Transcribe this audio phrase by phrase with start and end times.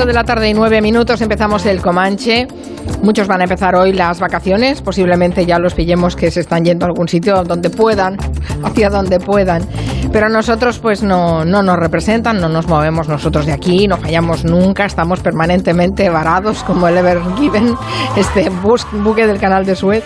[0.00, 2.48] 5 de la tarde y 9 minutos empezamos el Comanche.
[3.02, 6.86] Muchos van a empezar hoy las vacaciones, posiblemente ya los pillemos que se están yendo
[6.86, 8.16] a algún sitio donde puedan,
[8.64, 9.60] hacia donde puedan.
[10.12, 14.44] Pero nosotros pues no, no nos representan, no nos movemos nosotros de aquí, no fallamos
[14.44, 17.76] nunca, estamos permanentemente varados como el Ever Given,
[18.16, 18.50] este
[19.02, 20.04] buque del canal de Suez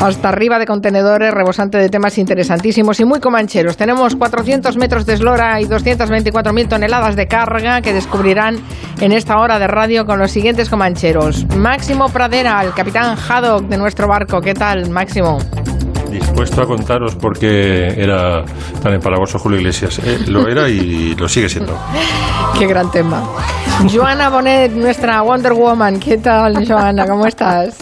[0.00, 3.76] hasta arriba de contenedores, rebosante de temas interesantísimos y muy comancheros.
[3.76, 8.58] Tenemos 400 metros de eslora y 224.000 toneladas de carga que descubrirán
[9.00, 11.46] en esta hora de radio con los siguientes comancheros.
[11.56, 14.40] Máximo Pradera, el capitán Haddock de nuestro barco.
[14.40, 15.38] ¿Qué tal, Máximo?
[16.14, 18.44] Dispuesto a contaros por qué era
[18.82, 19.98] tan empalagoso Julio Iglesias.
[19.98, 21.76] Eh, lo era y lo sigue siendo.
[22.58, 23.22] Qué gran tema.
[23.92, 25.98] Joana Bonet, nuestra Wonder Woman.
[25.98, 27.08] ¿Qué tal, Joana?
[27.08, 27.74] ¿Cómo estás?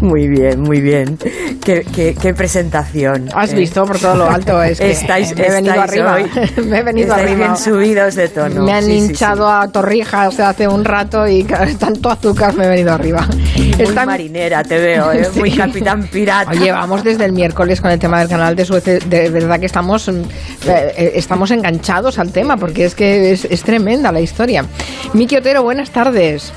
[0.00, 1.18] Muy bien, muy bien.
[1.62, 1.84] Qué,
[2.18, 3.28] qué, presentación.
[3.34, 4.62] Has visto por todo lo alto.
[4.62, 6.16] Es que estáis, me he venido arriba.
[6.64, 7.46] me he venido estáis arriba.
[7.46, 8.64] bien subidos de tono.
[8.64, 11.44] Me han hinchado a torrijas hace un rato y
[11.78, 13.28] tanto azúcar me he venido arriba.
[13.76, 15.28] Muy marinera te veo, ¿eh?
[15.36, 16.52] muy capitán pirata.
[16.52, 18.84] Oye, vamos desde el miércoles con el tema del canal de Suez.
[18.84, 20.22] De verdad que estamos, eh,
[20.66, 24.64] eh, estamos enganchados al tema porque es que es, es tremenda la historia.
[25.12, 26.52] Miki Otero, buenas tardes.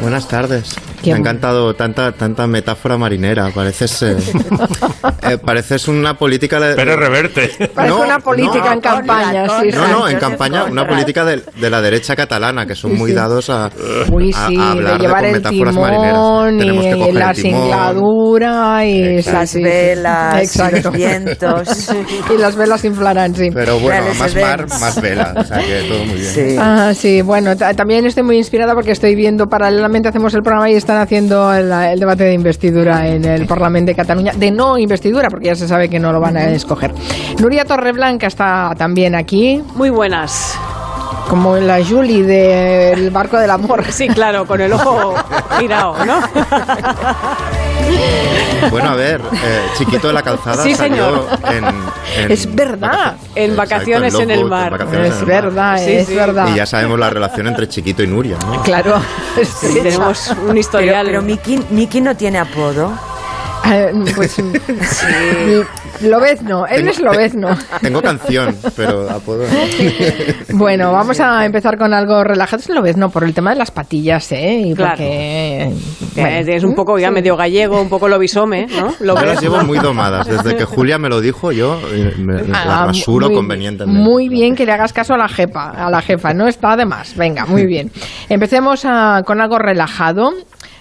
[0.00, 0.76] Buenas tardes.
[1.04, 3.50] Me ha encantado tanta tanta metáfora marinera.
[3.54, 4.16] Pareces eh,
[5.22, 7.50] eh, pareces una política de, Pero reverte.
[7.74, 9.48] Parece una política en campaña.
[9.60, 13.12] sí, no, no, en campaña una política de, de la derecha catalana que son muy
[13.12, 13.70] dados a,
[14.12, 16.58] Uy, a- sí, a hablar de llevar con el metáforas timón marineras.
[16.58, 17.60] Tenemos que y coger la el timón.
[17.62, 20.80] singladura y Las velas, Exacto.
[20.90, 21.90] los vientos.
[22.34, 23.48] y las velas inflarán, sí.
[23.52, 25.34] Pero bueno, más mar, más vela.
[25.36, 26.32] O sea que todo muy bien.
[26.34, 26.56] Sí.
[26.58, 30.70] Ah, sí, bueno, ta- también estoy muy inspirada porque estoy viendo, paralelamente hacemos el programa
[30.70, 34.78] y están haciendo el, el debate de investidura en el Parlamento de Cataluña, de no
[34.78, 36.92] investidura, porque ya se sabe que no lo van a escoger.
[37.40, 40.56] Nuria Torreblanca está también aquí, Muy buenas.
[41.28, 43.84] Como la Julie del Barco del Amor.
[43.90, 45.14] Sí, claro, con el ojo
[45.58, 46.20] girado, ¿no?
[48.70, 51.64] Bueno, a ver, eh, Chiquito de la Calzada Sí, salió en,
[52.24, 53.14] en Es verdad.
[53.34, 54.74] En Exacto, vacaciones en el mar.
[54.74, 55.24] Es el mar.
[55.26, 56.14] verdad, Sí, es sí.
[56.14, 56.48] verdad.
[56.48, 58.62] Y ya sabemos la relación entre Chiquito y Nuria, ¿no?
[58.62, 59.00] Claro.
[59.60, 61.06] Sí, tenemos un historial.
[61.06, 62.92] pero Miki, Miki no tiene apodo.
[63.66, 64.36] Eh, pues
[66.02, 67.48] Lobezno, él es Lobezno.
[67.80, 69.48] Tengo canción, pero apodo no.
[70.58, 72.60] Bueno, vamos a empezar con algo relajado.
[72.60, 74.62] Es Lobezno por el tema de las patillas, ¿eh?
[74.66, 74.92] Y Claro.
[74.96, 75.70] porque...
[76.14, 77.14] Bueno, es un poco ya sí.
[77.14, 78.94] medio gallego, un poco lobisome, ¿no?
[79.00, 80.26] Lo Yo las llevo muy domadas.
[80.26, 84.00] Desde que Julia me lo dijo, yo eh, me, me las Ah, rasuro muy- convenientemente.
[84.00, 86.86] Muy bien que le hagas caso a la jefa, a la jefa, no está de
[86.86, 87.14] más.
[87.16, 87.90] Venga, muy bien.
[88.28, 90.32] Empecemos a- con algo relajado.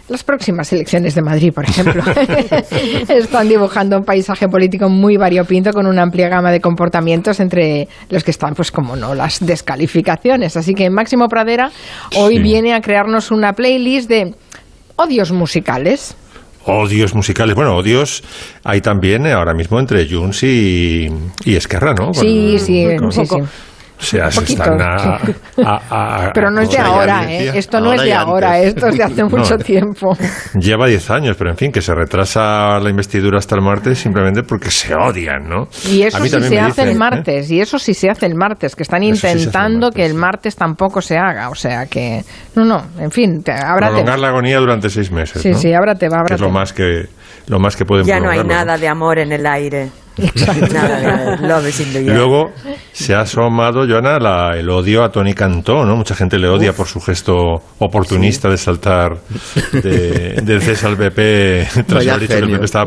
[0.07, 2.03] Las próximas elecciones de Madrid, por ejemplo,
[3.09, 8.23] están dibujando un paisaje político muy variopinto con una amplia gama de comportamientos entre los
[8.23, 10.57] que están, pues como no, las descalificaciones.
[10.57, 11.71] Así que Máximo Pradera
[12.15, 12.41] hoy Sí.
[12.43, 14.35] viene a crearnos una playlist de
[14.95, 16.15] odios musicales.
[16.65, 17.55] Odios musicales.
[17.55, 18.23] Bueno, odios
[18.63, 21.09] hay también ahora mismo entre Junts y,
[21.45, 22.05] y Esquerra, ¿no?
[22.11, 23.35] Con- Sí, sí, con- sí, sí.
[23.97, 25.19] O sea, se poquito, están a,
[25.65, 27.31] a- a- Pero no es de ahora.
[27.31, 27.51] ¿eh?
[27.55, 28.67] Esto no Ahora es de ahora, antes.
[28.75, 29.29] esto es de hace No.
[29.29, 30.17] mucho tiempo.
[30.59, 34.43] Lleva 10 años, pero en fin, que se retrasa la investidura hasta el martes simplemente
[34.43, 35.67] porque se odian, ¿no?
[35.89, 36.99] Y eso sí se hace dicen, el ¿eh?
[36.99, 40.05] martes, y eso sí se hace el martes, que están sí el intentando martes, que
[40.05, 42.23] el martes tampoco se haga, o sea que...
[42.55, 45.41] No, no, en fin, te, habrá Prolongar la agonía durante seis meses.
[45.41, 45.57] Sí, ¿no?
[45.57, 46.43] sí, ábrate, va, Que es ábrate.
[46.43, 47.05] lo más que,
[47.47, 49.89] lo más que pueden Ya no hay nada de amor en el aire.
[50.17, 52.05] Nada air.
[52.15, 52.51] luego
[52.91, 55.95] se ha asomado, Joana, la- el odio a Tony Cantó, ¿no?
[55.95, 57.33] Mucha gente le odia por su gesto
[57.79, 59.17] oportunista de saltar
[59.71, 62.85] de, del César al PP tras Vaya haber dicho que el PP está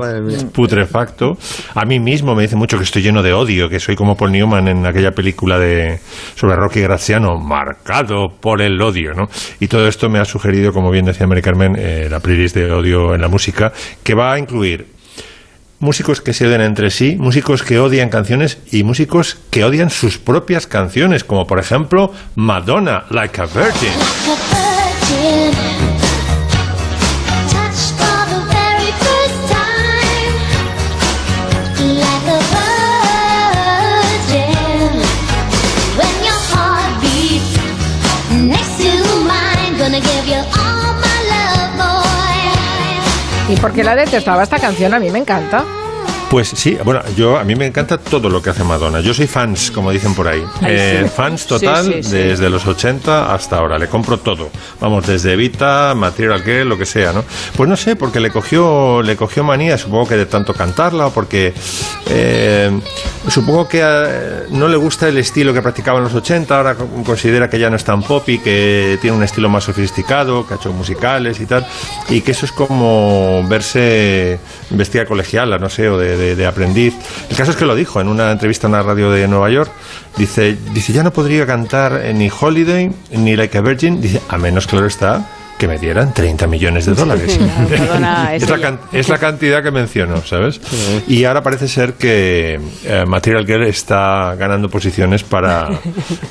[0.52, 1.36] putrefacto.
[1.74, 4.32] A mí mismo me dice mucho que estoy lleno de odio, que soy como Paul
[4.32, 5.98] Newman en aquella película de
[6.34, 9.28] sobre Rocky Graziano, marcado por el odio, ¿no?
[9.60, 12.70] Y todo esto me ha sugerido, como bien decía Mary Carmen, eh, la playlist de
[12.72, 13.72] odio en la música,
[14.02, 14.97] que va a incluir
[15.80, 20.18] músicos que se odian entre sí, músicos que odian canciones y músicos que odian sus
[20.18, 23.92] propias canciones, como por ejemplo Madonna, Like a Virgin.
[24.26, 25.87] Like a virgin,
[43.48, 44.92] ¿Y por qué la detestaba esta canción?
[44.92, 45.64] A mí me encanta.
[46.30, 49.00] Pues sí, bueno, yo a mí me encanta todo lo que hace Madonna.
[49.00, 50.42] Yo soy fans, como dicen por ahí.
[50.60, 51.08] Ay, Eh, sí.
[51.16, 52.10] Fans total sí, sí.
[52.16, 53.78] desde los 80 hasta ahora.
[53.78, 54.50] Le compro todo.
[54.78, 57.24] Vamos, desde Evita, Material Girl, lo que sea, ¿no?
[57.56, 61.12] Pues no sé, porque le cogió, le cogió manía, supongo que de tanto cantarla, o
[61.14, 61.54] porque
[62.10, 62.78] eh,
[63.30, 63.82] supongo que
[64.50, 67.70] no le gusta el estilo que practicaba en los 80, ahora co- considera que ya
[67.70, 71.46] no es tan poppy, que tiene un estilo más sofisticado, que ha hecho musicales y
[71.46, 71.66] tal,
[72.10, 74.38] y que eso es como verse
[74.68, 76.94] vestida colegiala, no sé, o de, de- de aprendiz.
[77.30, 79.70] El caso es que lo dijo en una entrevista en una radio de Nueva York.
[80.16, 84.36] Dice, dice, ya no podría cantar eh, ni Holiday ni Like a Virgin, dice, a
[84.36, 85.26] menos claro está
[85.58, 87.36] que me dieran 30 millones de dólares.
[88.32, 90.60] Es es, la can- es la cantidad que menciono, ¿sabes?
[91.08, 95.68] Y ahora parece ser que eh, Material Girl está ganando posiciones para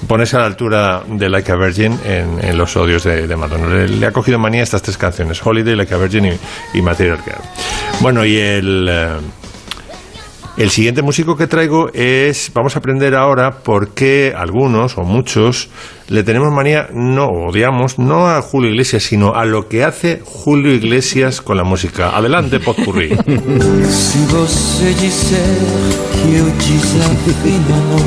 [0.07, 3.67] ponerse a la altura de Like a Virgin en, en los odios de, de Madonna.
[3.67, 7.17] Le, le ha cogido manía estas tres canciones, Holiday, Like a Virgin y, y Material
[7.25, 7.41] Girl.
[7.99, 8.87] Bueno, y el...
[8.89, 9.07] eh,
[10.57, 15.69] el siguiente músico que traigo es, vamos a aprender ahora por qué algunos o muchos
[16.07, 20.73] le tenemos manía, no odiamos, no a Julio Iglesias, sino a lo que hace Julio
[20.73, 22.09] Iglesias con la música.
[22.09, 22.73] Adelante, disser
[26.13, 27.35] que eu desafio
[27.73, 28.01] amor,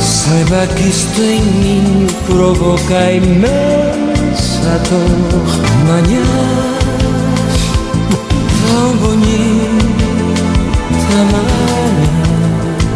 [0.00, 6.77] saiba que isto em mim provoca imensa dor.
[8.78, 9.58] Sans bonnie,
[11.08, 11.77] très.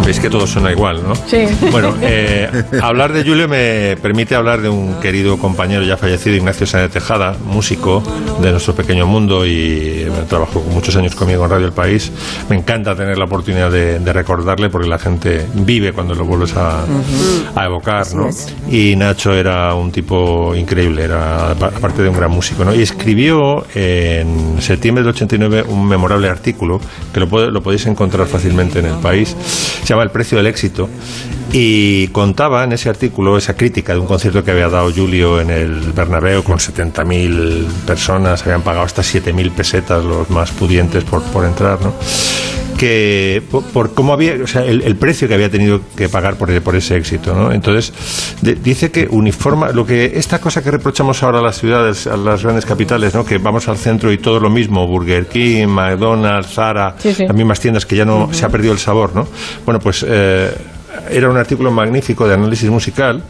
[0.05, 1.15] Veis que todo suena igual, ¿no?
[1.15, 1.45] Sí.
[1.71, 2.49] Bueno, eh,
[2.83, 7.37] hablar de Julio me permite hablar de un querido compañero ya fallecido, Ignacio Sáenz Tejada,
[7.45, 8.03] músico
[8.41, 12.11] de nuestro pequeño mundo y trabajó muchos años conmigo en Radio El País.
[12.49, 16.55] Me encanta tener la oportunidad de, de recordarle porque la gente vive cuando lo vuelves
[16.57, 16.85] a,
[17.55, 18.29] a evocar, ¿no?
[18.71, 22.75] Y Nacho era un tipo increíble, era apa- aparte de un gran músico, ¿no?
[22.75, 26.81] Y escribió en septiembre del 89 un memorable artículo
[27.15, 29.37] que lo, puede- lo podéis encontrar fácilmente en El País.
[29.85, 30.89] Se llama El precio del éxito
[31.53, 35.50] y contaba en ese artículo esa crítica de un concierto que había dado Julio en
[35.50, 41.44] el Bernabéu con 70.000 personas, habían pagado hasta 7.000 pesetas los más pudientes por, por
[41.44, 41.93] entrar, ¿no?
[42.82, 46.34] Que por, por cómo había, o sea, el, el precio que había tenido que pagar
[46.34, 47.52] por, por ese éxito, ¿no?
[47.52, 47.93] Entonces
[48.43, 52.17] de- dice que uniforma lo que esta cosa que reprochamos ahora a las ciudades, a
[52.17, 53.25] las grandes capitales, ¿no?
[53.25, 57.25] Que vamos al centro y todo lo mismo, Burger King, McDonald's, Zara, Sí, sí.
[57.25, 59.29] las mismas tiendas que ya no se ha perdido el sabor, ¿no?
[59.64, 60.52] Bueno, pues eh,
[61.11, 63.23] era un artículo magnífico de análisis musical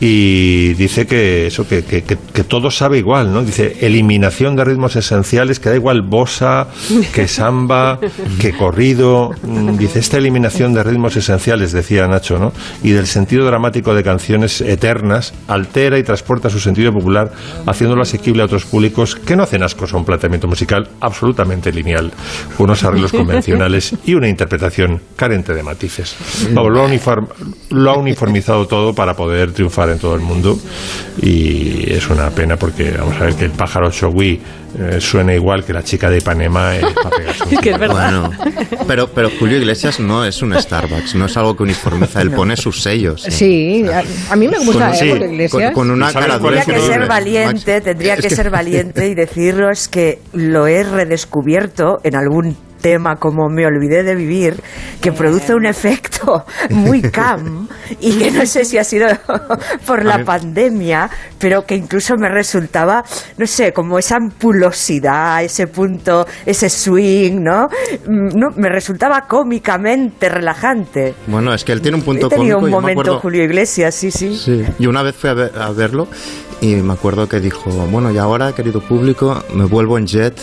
[0.00, 3.42] y dice que eso que, que, que- todo sabe igual, ¿no?
[3.42, 6.68] Dice eliminación de ritmos esenciales, que da igual bossa,
[7.12, 7.98] que samba,
[8.40, 9.30] que corrido.
[9.42, 12.52] Mm, Dice esta eliminación de ritmos esenciales, decía Nacho, ¿no?
[12.82, 17.32] Y del sentido dramático de canciones eternas altera y transporta su sentido popular,
[17.66, 22.12] haciéndolo asequible a otros públicos que no hacen ascos a un planteamiento musical absolutamente lineal,
[22.58, 26.16] unos arreglos convencionales y una interpretación carente de matices.
[26.52, 27.28] Vamos, lo, ha uniform-
[27.70, 30.58] lo ha uniformizado todo para poder triunfar en todo el mundo
[31.20, 34.40] y es una pena porque vamos a ver que el pájaro Shogui
[34.78, 37.16] eh, suena igual que la chica de Ipanema eh, para
[37.50, 38.30] Es que es verdad.
[38.30, 38.30] Bueno,
[38.86, 42.56] pero, pero Julio Iglesias no es un Starbucks, no es algo que uniformiza, él pone
[42.56, 43.22] sus sellos.
[43.22, 44.02] Sí, a,
[44.32, 44.98] a mí me gusta, Con- ¿eh?
[44.98, 45.72] sí, Julio Iglesias.
[45.72, 48.34] Con, con una ¿Y sabes cara es Tendría que ser valiente, tendría Es que, que-
[48.34, 54.14] ser valiente y deciros que lo he redescubierto en algún tema como Me olvidé de
[54.14, 54.60] vivir,
[55.00, 57.68] que produce un efecto muy cam
[58.00, 59.06] y que no sé si ha sido
[59.86, 61.08] por la pandemia,
[61.38, 63.02] pero que incluso me resultaba,
[63.36, 67.68] no sé, como esa ampulosidad, ese punto, ese swing, ¿no?
[68.06, 71.14] Mm, no me resultaba cómicamente relajante.
[71.26, 72.76] Bueno, es que él tiene un punto He tenido cómico.
[72.76, 74.36] un momento acuerdo- Julio Iglesias, sí, sí.
[74.36, 74.64] Sí.
[74.78, 76.08] Y una vez fui a, ver- a verlo
[76.60, 80.34] y me acuerdo que dijo, bueno, y ahora, querido público, me vuelvo en jet,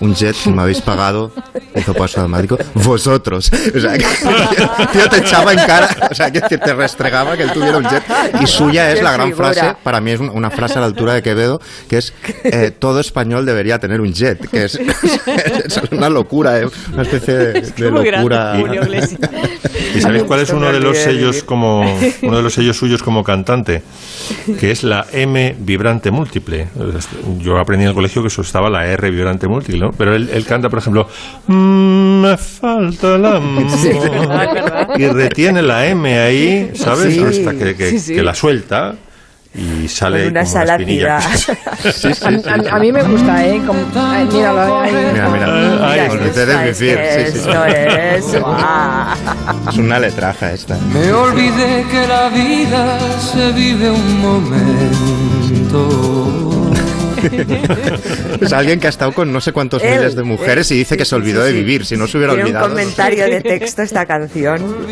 [0.00, 1.32] un jet que me habéis pagado,
[1.74, 3.50] hizo paso automático, vosotros.
[3.74, 7.44] O sea, que el tío te echaba en cara, o sea, que te restregaba que
[7.44, 8.02] él tuviera un jet.
[8.42, 9.52] Y suya es la gran figura.
[9.52, 12.12] frase, para mí es un- una frase a la altura de Quevedo, que es,
[12.44, 14.74] eh, todo español debería tener un jet, que es,
[15.26, 18.86] es una locura, eh, una especie de, de Muy grande, locura.
[19.94, 21.80] ¿Y sabéis cuál es uno de los sellos como
[22.22, 23.82] uno de los sellos suyos como cantante?
[24.60, 26.68] Que es la M vibrante múltiple.
[27.38, 29.92] Yo aprendí en el colegio que eso estaba la R vibrante múltiple, ¿no?
[29.96, 31.08] Pero él, él canta, por ejemplo,
[31.46, 33.18] "Mm, me falta
[33.90, 34.88] es verdad.
[34.98, 37.14] Y retiene la M ahí, ¿sabes?
[37.14, 38.14] Sí, Hasta que, que- sí, sí.
[38.14, 38.94] que la suelta
[39.54, 41.20] y sale Con una como una espinilla.
[41.20, 42.46] salatida.
[42.46, 43.62] A, a- a mí me gusta, ¿eh?
[43.66, 44.92] Como- ay, míralo ahí.
[45.12, 45.46] Mira, mira,
[46.26, 46.90] Esta es Sí, sí.
[46.90, 48.56] Esto
[49.78, 50.76] una letraja esta.
[50.92, 55.80] Me olvidé que la vida se vive un momento
[58.40, 60.94] Es alguien que ha estado con no sé cuántos Él, miles de mujeres y dice
[60.94, 61.58] sí, que se olvidó sí, de sí.
[61.58, 61.86] vivir.
[61.86, 62.66] Si no se hubiera Tiene olvidado.
[62.66, 64.86] un comentario de texto esta canción.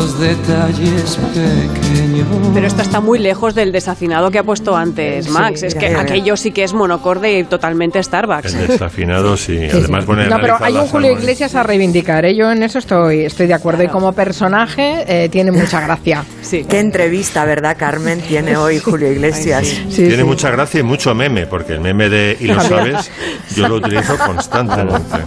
[0.00, 2.26] Los detalles pequeños.
[2.54, 5.62] Pero esta está muy lejos del desafinado que ha puesto antes Sí, Max.
[5.62, 8.54] es que aquello sí que es monocorde y totalmente Starbucks.
[8.54, 9.58] El desafinado, sí.
[9.58, 10.06] Sí, Además sí.
[10.06, 11.12] pone No, pero hay un Julio.
[11.12, 12.34] Iglesias a reivindicar, ¿eh?
[12.34, 13.82] yo en eso estoy, estoy de acuerdo.
[13.82, 16.24] Y como personaje eh, tiene mucha gracia.
[16.40, 16.64] Sí.
[16.68, 18.20] Qué entrevista, ¿verdad, Carmen?
[18.22, 19.66] Tiene hoy Julio Iglesias.
[19.68, 20.24] Sí, Tiene sí.
[20.24, 23.08] mucha gracia y mucho meme, porque el meme de y lo sabes,
[23.54, 25.18] yo lo utilizo constantemente.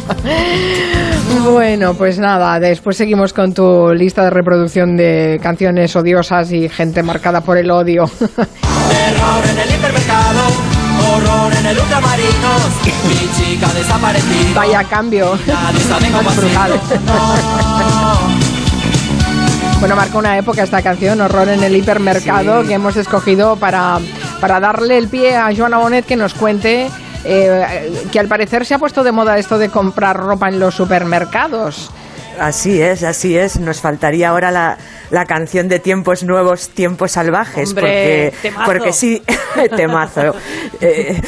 [1.46, 7.04] Bueno, pues nada, después seguimos con tu lista de reproducción de canciones odiosas y gente
[7.04, 8.06] marcada por el odio.
[8.20, 10.42] Terror en el hipermercado,
[11.12, 12.62] horror en el ultramarinos.
[13.08, 14.56] Mi chica desaparecida.
[14.56, 15.38] Vaya cambio.
[16.24, 16.80] Más brutal.
[19.80, 24.00] Bueno, marca una época esta canción, Horror en el hipermercado, que hemos escogido para,
[24.40, 26.88] para darle el pie a Joana Bonet que nos cuente
[27.26, 30.76] eh, que al parecer se ha puesto de moda esto de comprar ropa en los
[30.76, 31.92] supermercados.
[32.40, 33.60] Así es, así es.
[33.60, 34.78] Nos faltaría ahora la,
[35.12, 37.70] la canción de Tiempos Nuevos, Tiempos Salvajes.
[37.70, 38.66] Hombre, porque, temazo.
[38.66, 39.22] porque sí,
[39.76, 40.36] temazo.
[40.82, 41.22] Eh,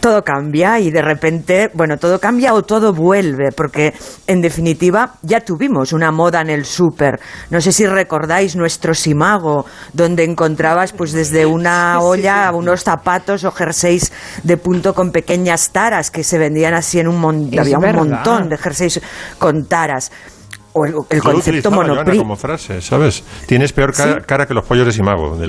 [0.00, 3.52] todo cambia y de repente, bueno, todo cambia o todo vuelve.
[3.56, 3.94] Porque
[4.26, 7.20] en definitiva ya tuvimos una moda en el súper.
[7.50, 13.44] No sé si recordáis nuestro Simago, donde encontrabas pues desde una olla a unos zapatos
[13.44, 14.12] o jerseys
[14.42, 17.54] de punto con pequeñas taras que se vendían así en un montón.
[17.54, 19.00] Es Había un montón de jerseys
[19.38, 20.10] con taras.
[20.74, 22.18] O el, concepto utilizaba, Joana, monopri.
[22.18, 23.24] como frase, ¿sabes?
[23.46, 25.36] Tienes peor cara, cara que los pollos de Simago.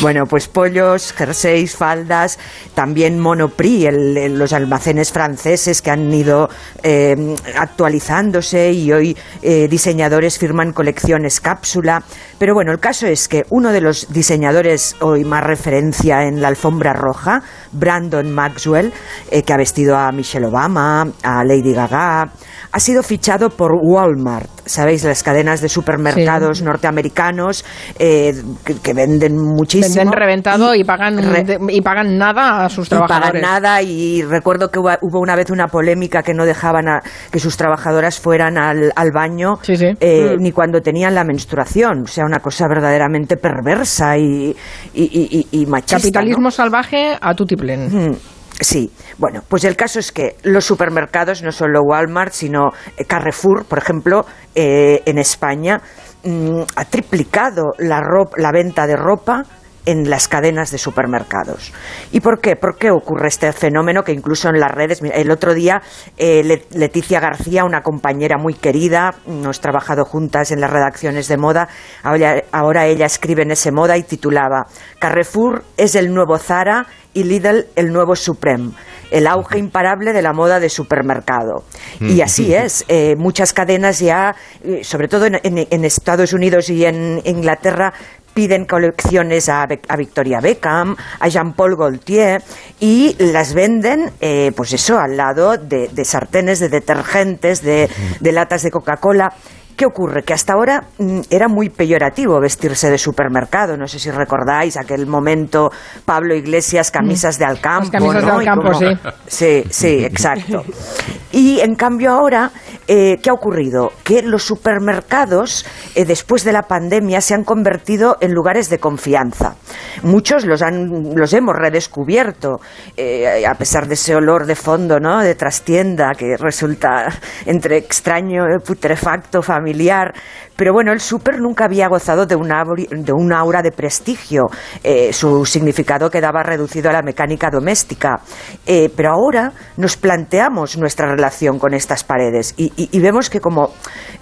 [0.00, 2.38] Bueno, pues pollos, jerseys, faldas,
[2.74, 6.48] también Monoprix, el- el- los almacenes franceses que han ido
[6.82, 12.02] eh, actualizándose y hoy eh, diseñadores firman colecciones cápsula.
[12.40, 16.48] Pero bueno, el caso es que uno de los diseñadores hoy más referencia en la
[16.48, 18.94] alfombra roja, Brandon Maxwell,
[19.30, 22.30] eh, que ha vestido a Michelle Obama, a Lady Gaga,
[22.72, 25.02] ha sido fichado por Walmart, ¿sabéis?
[25.04, 27.64] Las cadenas de supermercados norteamericanos
[27.98, 28.32] eh,
[28.64, 29.94] que, que venden muchísimo.
[29.96, 33.42] Venden reventado y pagan, Re- de- y pagan nada a sus y pagan trabajadores.
[33.42, 37.00] nada y recuerdo que hubo, hubo una vez una polémica que no dejaban a,
[37.30, 39.86] que sus trabajadoras fueran al, al baño Sí, sí.
[39.98, 40.42] eh, Mm.
[40.42, 44.54] ni cuando tenían la menstruación o sea una cosa verdaderamente perversa y,
[44.94, 46.02] y, machista ¿no?
[46.02, 47.88] Capitalismo salvaje a tutiplén.
[48.10, 48.16] Mm,
[48.60, 53.64] Sí, bueno, pues el caso es que los supermercados, no solo Walmart, sino eh, Carrefour,
[53.64, 55.80] por ejemplo, eh, en España,
[56.24, 59.44] mm, ha triplicado la, ro- la venta de ropa
[59.86, 61.72] en las cadenas de supermercados.
[62.12, 62.56] ¿Y por qué?
[62.56, 65.80] ¿Por qué ocurre este fenómeno que incluso en las redes, el otro día
[66.18, 71.36] eh, Le- Leticia García, una compañera muy querida, hemos trabajado juntas en las redacciones de
[71.38, 71.68] moda,
[72.02, 74.66] ahora, ahora ella escribe en ese moda y titulaba
[74.98, 78.70] Carrefour es el nuevo Zara y Lidl el nuevo Supreme,
[79.10, 81.64] el auge imparable de la moda de supermercado.
[81.98, 86.70] Y así es, eh, muchas cadenas ya, eh, sobre todo en, en- en Estados Unidos
[86.70, 87.92] y en Inglaterra,
[88.40, 92.42] piden colecciones a, Be- a Victoria Beckham, a Jean-Paul Gaultier
[92.80, 98.32] y las venden, eh, pues eso, al lado de, de sartenes, de detergentes, de, de
[98.32, 99.30] latas de Coca-Cola.
[99.76, 100.22] ¿Qué ocurre?
[100.24, 103.76] Que hasta ahora mm, era muy peyorativo vestirse de supermercado.
[103.78, 105.70] No sé si recordáis aquel momento,
[106.04, 107.88] Pablo Iglesias, camisas de Alcampo.
[107.90, 108.42] Las camisas de ¿no?
[108.42, 108.86] Y Alcampo, sí.
[109.26, 110.64] Sí, sí, exacto.
[111.32, 112.50] Y en cambio ahora,
[112.88, 113.92] eh, ¿qué ha ocurrido?
[114.02, 119.54] Que los supermercados, eh, después de la pandemia, se han convertido en lugares de confianza.
[120.02, 122.60] Muchos los, han, los hemos redescubierto,
[122.96, 125.20] eh, a pesar de ese olor de fondo, ¿no?
[125.20, 127.06] De trastienda que resulta
[127.46, 130.12] entre extraño, putrefacto, familiar.
[130.60, 134.48] Pero bueno, el súper nunca había gozado de una, aura de prestigio.
[134.84, 138.20] Eh, su significado quedaba reducido a la mecánica doméstica.
[138.66, 143.70] Eh, pero ahora nos planteamos nuestra relación con estas paredes y, vemos que como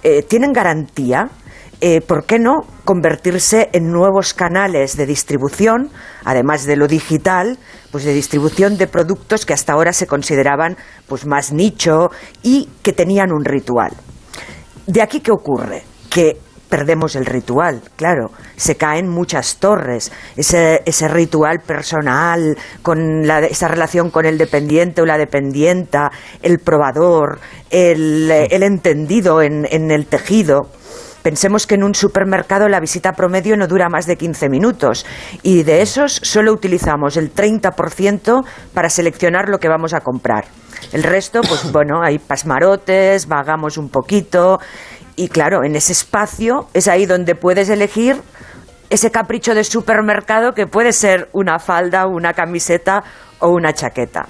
[0.01, 1.27] eh, tienen garantía,
[2.07, 5.89] ¿por qué no convertirse en nuevos canales de distribución,
[6.23, 7.57] además de lo digital,
[7.91, 12.11] pues de distribución de productos que hasta ahora se consideraban pues más nicho
[12.43, 13.91] y que tenían un ritual?
[14.87, 15.83] De aquí qué ocurre?
[16.19, 23.39] Que perdemos el ritual, claro, se caen muchas torres, ese, ese ritual personal, con la-
[23.39, 26.11] esa relación con el dependiente o la dependienta,
[26.41, 30.63] el probador, el, eh, el entendido en, en el tejido.
[31.23, 35.05] Pensemos que en un supermercado la visita promedio no dura más de 15 minutos
[35.41, 40.45] y de esos solo utilizamos el 30% para seleccionar lo que vamos a comprar.
[40.93, 44.59] El resto, pues bueno, hay pasmarotes, vagamos un poquito
[45.19, 48.21] y claro, en ese espacio es ahí donde puedes elegir
[48.89, 53.03] ese capricho de supermercado que puede ser una falda, una camiseta
[53.39, 54.29] o una chaqueta.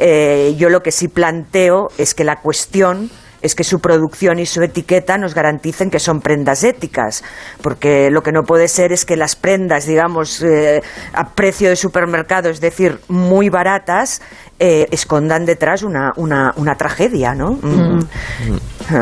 [0.00, 3.08] Eh, yo lo que sí planteo es que la cuestión
[3.42, 7.24] es que su producción y su etiqueta nos garanticen que son prendas éticas,
[7.62, 10.82] porque lo que no puede ser es que las prendas, digamos, eh,
[11.12, 14.20] a precio de supermercado, es decir, muy baratas,
[14.58, 17.52] eh, escondan detrás una, una, una tragedia, ¿no?
[17.52, 18.00] Mm.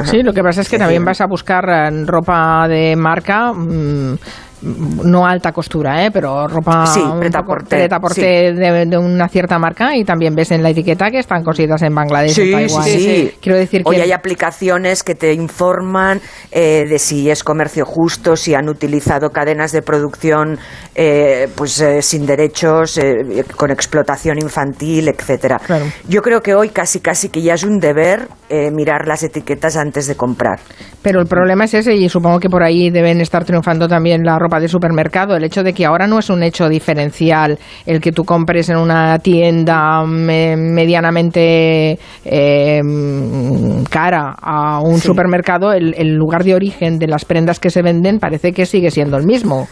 [0.05, 3.53] Sí, lo que pasa es que también vas a buscar eh, ropa de marca.
[3.53, 4.19] mm,
[4.63, 6.11] no alta costura, ¿eh?
[6.11, 11.11] pero ropa Sí, prêt-à-porter de, de una cierta marca y también ves en la etiqueta
[11.11, 12.85] que están cosidas en Bangladesh, en Sí, Taiwán.
[12.85, 13.33] sí, sí.
[13.41, 18.37] Quiero decir Hoy que hay aplicaciones que te informan eh, de si es comercio justo,
[18.37, 20.59] si han utilizado cadenas de producción
[20.95, 25.59] eh, pues eh, sin derechos, eh, con explotación infantil, etcétera.
[25.65, 25.85] Claro.
[26.09, 29.77] Yo creo que hoy casi casi que ya es un deber eh, mirar las etiquetas
[29.77, 30.59] antes de comprar.
[31.03, 34.39] Pero el problema es ese, y supongo que por ahí deben estar triunfando también la
[34.39, 38.13] ropa de supermercado, el hecho de que ahora no es un hecho diferencial el que
[38.13, 45.07] tú compres en una tienda me- medianamente eh, mm, cara a un Sí.
[45.09, 48.91] supermercado, el, el lugar de origen de las prendas que se venden parece que sigue
[48.91, 49.69] siendo el mismo.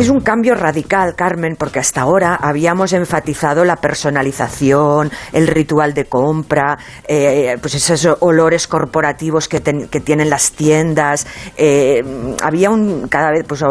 [0.00, 6.06] Es un cambio radical, Carmen, porque hasta ahora habíamos enfatizado la personalización, el ritual de
[6.06, 11.26] compra, eh, pues esos olores corporativos que, ten- que tienen las tiendas.
[11.56, 12.02] eh,
[12.42, 13.62] había un cada vez pues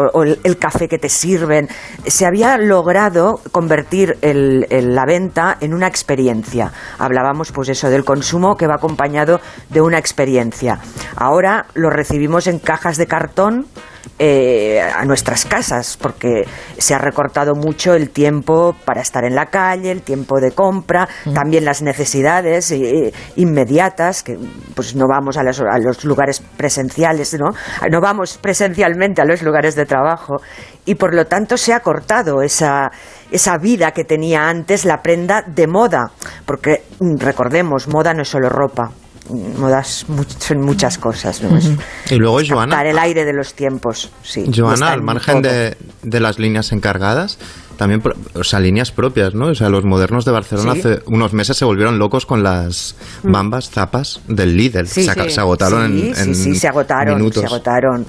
[0.44, 1.68] el café que te sirven.
[2.06, 6.72] Se había logrado convertir el- el- la venta en una experiencia.
[6.98, 10.78] Hablábamos pues eso del consumo que va acompañado de una experiencia.
[11.16, 13.66] Ahora lo recibimos en cajas de cartón
[14.18, 16.44] eh, a nuestras casas, porque
[16.78, 21.08] se ha recortado mucho el tiempo para estar en la calle, el tiempo de compra,
[21.34, 24.38] también las necesidades eh, inmediatas, que
[24.74, 27.50] pues no vamos a los, a los lugares presenciales, ¿no?
[27.90, 30.36] No vamos presencialmente a los lugares de trabajo
[30.84, 32.90] y por lo tanto se ha cortado esa
[33.30, 36.10] esa vida que tenía antes la prenda de moda,
[36.44, 38.90] porque mm, recordemos, moda no es solo ropa.
[39.28, 41.56] Mm, Moda es mu- son muchas cosas, ¿no?
[41.56, 41.70] Es
[42.10, 44.10] Y luego, Joana, captar el aire de los tiempos.
[44.22, 47.38] Sí, Joana, al en margen de, de las líneas encargadas,
[47.76, 48.02] también,
[48.34, 49.46] o sea, líneas propias, ¿no?
[49.48, 50.80] O sea, los modernos de Barcelona Sí.
[50.80, 54.86] hace unos meses se volvieron locos con las bambas, zapas del Lidl.
[54.88, 55.30] Sí, se, sí.
[55.30, 57.40] se agotaron Sí, en, sí, en sí, se agotaron, minutos.
[57.42, 58.06] se agotaron.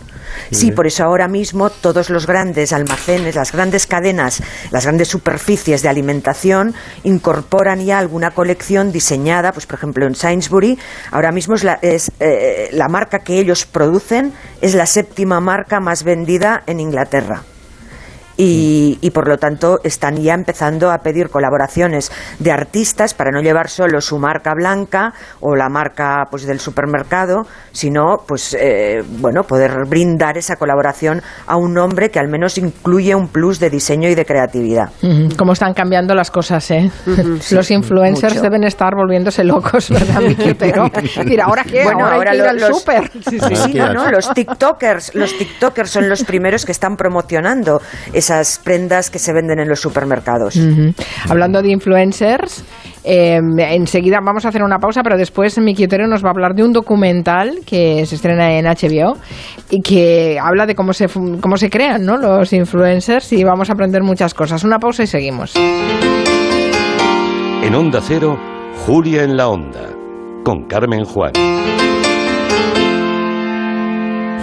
[0.52, 5.82] Sí, por eso ahora mismo todos los grandes almacenes, las grandes cadenas, las grandes superficies
[5.82, 6.74] de alimentación
[7.04, 10.78] incorporan ya alguna colección diseñada, pues por ejemplo en Sainsbury,
[11.12, 15.80] ahora mismo es la, es, eh, la marca que ellos producen es la séptima marca
[15.80, 17.44] más vendida en Inglaterra.
[18.38, 23.42] Y, y por lo tanto están ya empezando a pedir colaboraciones de artistas para no
[23.42, 29.42] llevar solo su marca blanca o la marca pues del supermercado, sino pues eh, bueno
[29.44, 34.08] poder brindar esa colaboración a un nombre que al menos incluye un plus de diseño
[34.10, 34.90] y de creatividad.
[35.38, 36.92] Cómo están cambiando las cosas, ¿eh?
[37.52, 38.44] Los influencers mucho.
[38.44, 40.90] deben estar volviéndose locos, ¿verdad, Miki Otero?
[41.26, 41.84] Mira, ¿ahora qué?
[41.84, 43.12] Bueno, ahora, ahora hay que ir lo- al los- súper.
[43.28, 43.56] Sí, sí.
[43.56, 47.82] Sí, no, no, los TikTokers, los TikTokers son los primeros que están promocionando
[48.28, 50.60] esas prendas que se venden en los supermercados.
[51.30, 52.66] Hablando de influencers,
[53.06, 56.54] eh, enseguida vamos a hacer una pausa, pero después Miki Otero nos va a hablar
[56.54, 59.16] de un documental que se estrena en HBO
[59.70, 62.18] y que habla de cómo se, cómo se crean ¿no?
[62.18, 64.66] los influencers y vamos a aprender muchas cosas.
[64.66, 65.56] Una pausa y seguimos.
[67.64, 68.38] En Onda Cero,
[68.86, 69.88] Julia en la Onda,
[70.44, 71.32] con Carmen Juan.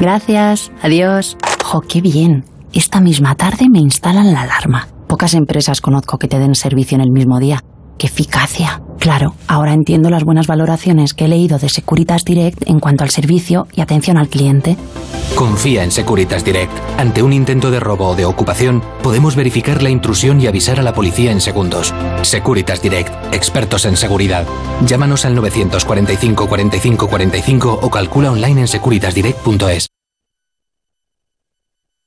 [0.00, 1.36] Gracias, adiós.
[1.62, 2.53] ¡Jo, qué bien!
[2.74, 4.88] Esta misma tarde me instalan la alarma.
[5.06, 7.62] Pocas empresas conozco que te den servicio en el mismo día.
[7.98, 8.82] ¡Qué eficacia!
[8.98, 13.10] Claro, ahora entiendo las buenas valoraciones que he leído de Securitas Direct en cuanto al
[13.10, 14.76] servicio y atención al cliente.
[15.36, 16.72] Confía en Securitas Direct.
[16.98, 20.82] Ante un intento de robo o de ocupación, podemos verificar la intrusión y avisar a
[20.82, 21.94] la policía en segundos.
[22.22, 24.46] Securitas Direct, expertos en seguridad.
[24.84, 29.93] Llámanos al 945 45 45 o calcula online en securitasdirect.es.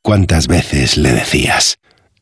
[0.07, 1.79] ¿Cuántas veces le decías,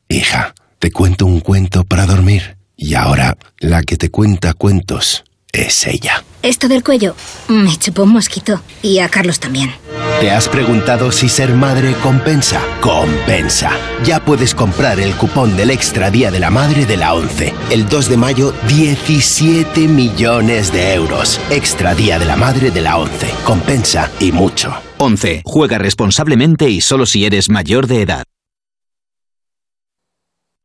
[0.10, 2.58] hija, te cuento un cuento para dormir?
[2.76, 6.24] Y ahora la que te cuenta cuentos es ella.
[6.42, 7.16] Esto del cuello
[7.48, 8.60] me chupó un mosquito.
[8.82, 9.72] Y a Carlos también.
[10.20, 12.60] ¿Te has preguntado si ser madre compensa?
[12.82, 13.70] Compensa.
[14.04, 17.54] Ya puedes comprar el cupón del Extra Día de la Madre de la 11.
[17.70, 21.40] El 2 de mayo, 17 millones de euros.
[21.52, 23.30] Extra Día de la Madre de la 11.
[23.46, 24.76] Compensa y mucho.
[24.98, 25.44] 11.
[25.46, 28.24] Juega responsablemente y solo si eres mayor de edad.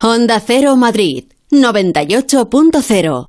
[0.00, 3.26] Honda Cero Madrid 98.0.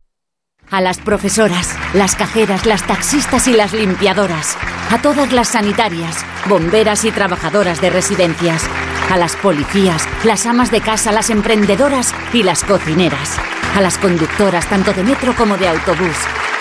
[0.70, 4.56] A las profesoras, las cajeras, las taxistas y las limpiadoras.
[4.90, 6.18] a todas las sanitarias,
[6.50, 8.64] bomberas y trabajadoras de residencias,
[9.10, 13.38] a las policías, las amas de casa, las emprendedoras y las cocineras,
[13.76, 16.16] a las conductoras tanto de metro como de autobús,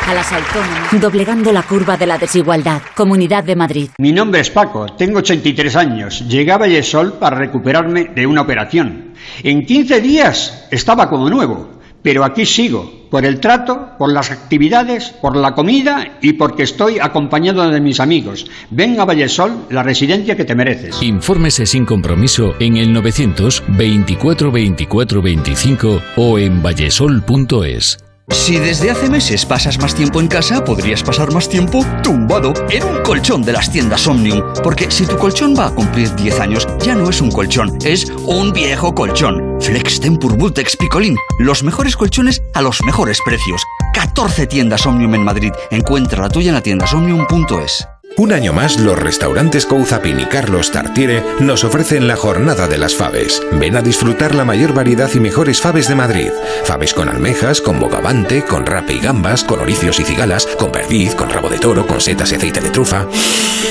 [0.07, 2.81] a las autónomas, doblegando la curva de la desigualdad.
[2.95, 3.91] Comunidad de Madrid.
[3.99, 6.25] Mi nombre es Paco, tengo 83 años.
[6.29, 9.15] Llegué a Vallesol para recuperarme de una operación.
[9.43, 15.11] En 15 días estaba como nuevo, pero aquí sigo, por el trato, por las actividades,
[15.11, 18.47] por la comida y porque estoy acompañado de mis amigos.
[18.71, 21.03] Ven a Vallesol, la residencia que te mereces.
[21.03, 28.10] Infórmese sin compromiso en el 900 24 24 25 o en vallesol.es.
[28.31, 32.85] Si desde hace meses pasas más tiempo en casa, podrías pasar más tiempo tumbado en
[32.85, 34.43] un colchón de las tiendas Omnium.
[34.63, 38.11] Porque si tu colchón va a cumplir 10 años, ya no es un colchón, es
[38.27, 39.57] un viejo colchón.
[39.61, 41.17] Flex Tempur Vultex Picolín.
[41.39, 43.63] Los mejores colchones a los mejores precios.
[43.95, 45.53] 14 tiendas Omnium en Madrid.
[45.71, 47.87] Encuentra la tuya en la tienda omnium.es.
[48.17, 52.95] Un año más, los restaurantes Couzapin y Carlos Tartiere nos ofrecen la Jornada de las
[52.95, 53.41] Faves.
[53.53, 56.31] Ven a disfrutar la mayor variedad y mejores faves de Madrid.
[56.65, 61.15] Faves con almejas, con bogavante, con rape y gambas, con oricios y cigalas, con perdiz,
[61.15, 63.07] con rabo de toro, con setas y aceite de trufa.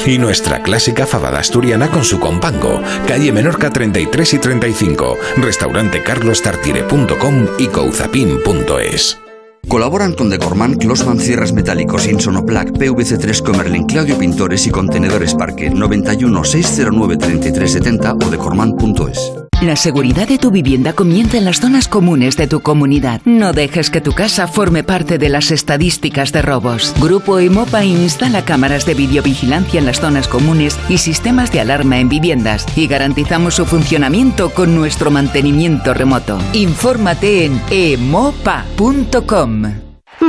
[0.05, 2.81] Y nuestra clásica fabada asturiana con su compango.
[3.07, 5.17] Calle Menorca 33 y 35.
[5.37, 9.28] Restaurante carlostartiere.com y couzapin.es.
[9.69, 16.43] Colaboran con Decorman, Closman Cierres Metálicos, Insonoplac, PVC3 Comerlin, Claudio Pintores y Contenedores Parque 91
[16.43, 19.48] 609 3370 o decorman.es.
[19.61, 23.19] La seguridad de tu vivienda comienza en las zonas comunes de tu comunidad.
[23.25, 26.95] No dejes que tu casa forme parte de las estadísticas de robos.
[27.01, 32.07] Grupo Emopa instala cámaras de videovigilancia en las zonas comunes y sistemas de alarma en
[32.07, 36.39] viviendas y garantizamos su funcionamiento con nuestro mantenimiento remoto.
[36.53, 39.63] Infórmate en emopa.com.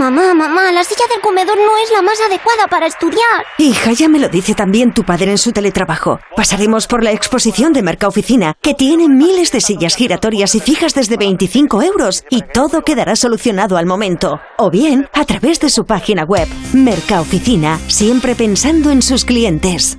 [0.00, 3.44] Mamá, mamá, la silla del comedor no es la más adecuada para estudiar.
[3.58, 6.18] Hija, ya me lo dice también tu padre en su teletrabajo.
[6.34, 11.18] Pasaremos por la exposición de Mercaoficina, que tiene miles de sillas giratorias y fijas desde
[11.18, 14.40] 25 euros, y todo quedará solucionado al momento.
[14.56, 16.48] O bien, a través de su página web.
[16.72, 19.98] Mercaoficina, siempre pensando en sus clientes.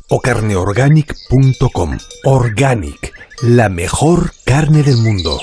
[0.13, 1.97] o carneorganic.com.
[2.25, 5.39] Organic, la mejor carne del mundo.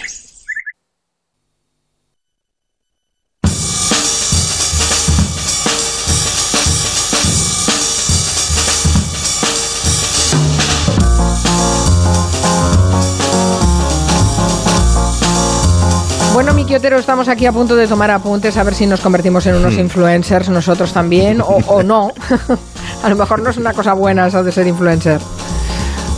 [16.35, 19.45] Bueno, Miki Otero, estamos aquí a punto de tomar apuntes a ver si nos convertimos
[19.47, 19.81] en unos Hmm.
[19.81, 22.13] influencers nosotros también o, o no.
[23.03, 25.21] a lo mejor no es una cosa buena eso de ser influencer.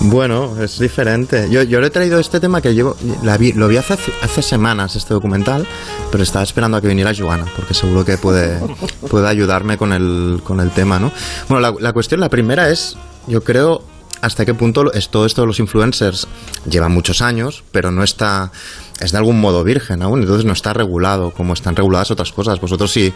[0.02, 1.48] Bueno, es diferente.
[1.50, 2.96] Yo, yo le he traído este tema que llevo.
[3.22, 5.66] la lo vi hace, hace semanas, este documental,
[6.10, 8.58] pero estaba esperando a que viniera Joana, porque seguro que puede,
[9.10, 11.12] puede ayudarme con el, con el tema, ¿no?
[11.48, 13.82] Bueno, la, la cuestión, la primera es, yo creo,
[14.20, 16.26] hasta qué punto es todo esto de los influencers
[16.68, 18.52] lleva muchos años, pero no está.
[19.00, 22.60] Es de algún modo virgen aún, entonces no está regulado como están reguladas otras cosas.
[22.60, 23.14] Vosotros, si,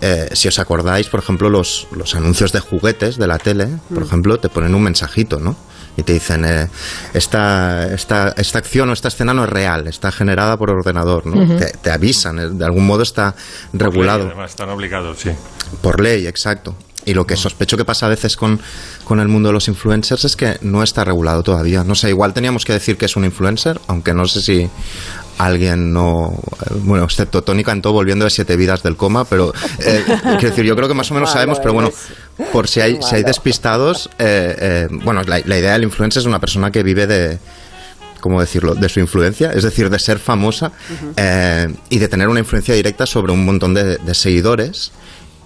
[0.00, 4.02] eh, si os acordáis, por ejemplo, los, los anuncios de juguetes de la tele, por
[4.04, 4.06] Mm.
[4.06, 5.56] ejemplo, te ponen un mensajito, ¿no?
[5.96, 6.68] y te dicen eh,
[7.14, 11.56] esta, esta, esta acción o esta escena no es real, está generada por ordenador, ¿no?
[11.56, 13.36] Te, te avisan, eh, de algún modo está
[13.72, 14.26] regulado.
[14.26, 15.30] Además, están obligados, sí.
[15.82, 16.74] Por ley, exacto.
[17.06, 18.60] Y lo que sospecho que pasa a veces con,
[19.04, 21.84] con el mundo de los influencers es que no está regulado todavía.
[21.84, 24.68] No sé, igual teníamos que decir que es un influencer, aunque no sé si
[25.38, 26.32] alguien no...
[26.62, 29.52] eh, Bueno, excepto Tony Cantó volviendo de siete vidas del coma, pero...
[29.80, 31.90] eh, quiero decir, yo creo que más o menos sabemos, pero bueno,
[32.52, 36.26] por si hay, si hay despistados, eh, eh, bueno, la, la idea del influencer es
[36.26, 37.38] una persona que vive de...
[38.20, 38.74] ¿Cómo decirlo?
[38.74, 40.72] De su influencia, es decir, de ser famosa
[41.18, 44.92] eh, y de tener una influencia directa sobre un montón de, de seguidores.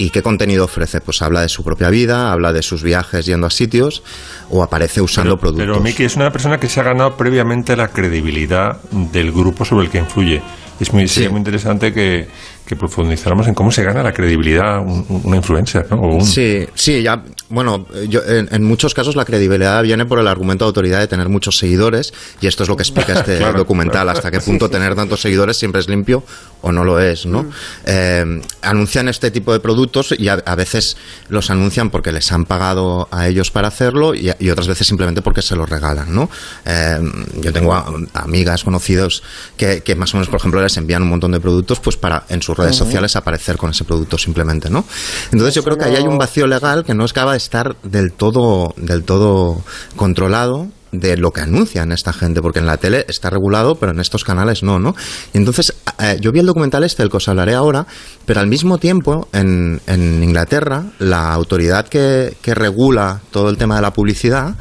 [0.01, 1.01] ¿Y qué contenido ofrece?
[1.01, 4.05] Pues habla de su propia vida, habla de sus viajes yendo a sitios
[4.49, 5.67] o aparece usando Pero, productos.
[5.67, 9.87] pero Miki es una persona que se ha ganado previamente la credibilidad del grupo sobre
[9.87, 10.41] el que influye.
[10.79, 12.29] Es muy, sería muy interesante que,
[12.69, 15.97] que profundizáramos en cómo se gana la credibilidad un, una influencer, ¿no?
[16.03, 20.19] O un- Sí, sí, ya, bueno, yo, en, en muchos casos la credibilidad viene por
[20.19, 23.39] el argumento de autoridad de tener muchos seguidores, y esto es lo que explica este
[23.39, 24.19] Claro, documental, claro.
[24.19, 26.23] hasta qué punto tener tantos seguidores siempre es limpio
[26.61, 27.47] o no lo es, ¿no?
[27.87, 30.97] Eh, anuncian este tipo de productos y a, a veces
[31.31, 35.23] los anuncian porque les han pagado a ellos para hacerlo y, y otras veces simplemente
[35.23, 36.29] porque se los regalan, ¿no?
[36.67, 36.99] Eh,
[37.41, 39.23] yo tengo a- amigas, conocidos
[39.57, 42.25] que, que más o menos, por ejemplo, les envían un montón de productos pues para
[42.29, 44.85] en sus redes sociales aparecer con ese producto simplemente, ¿no?
[45.33, 48.12] Entonces yo creo que ahí hay un vacío legal que no acaba de estar del
[48.12, 49.62] todo, del todo
[49.97, 54.01] controlado de lo que anuncian esta gente, porque en la tele está regulado, pero en
[54.01, 54.94] estos canales no, ¿no?
[55.35, 57.87] Y entonces, eh, yo vi el documental este, del que os hablaré ahora,
[58.25, 63.77] pero al mismo tiempo, en, en Inglaterra, la autoridad que, que regula todo el tema
[63.77, 64.55] de la publicidad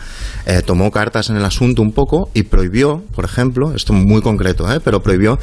[0.49, 4.71] eh, tomó cartas en el asunto un poco y prohibió, por ejemplo, esto muy concreto,
[4.71, 4.79] ¿eh?
[4.79, 5.37] pero prohibió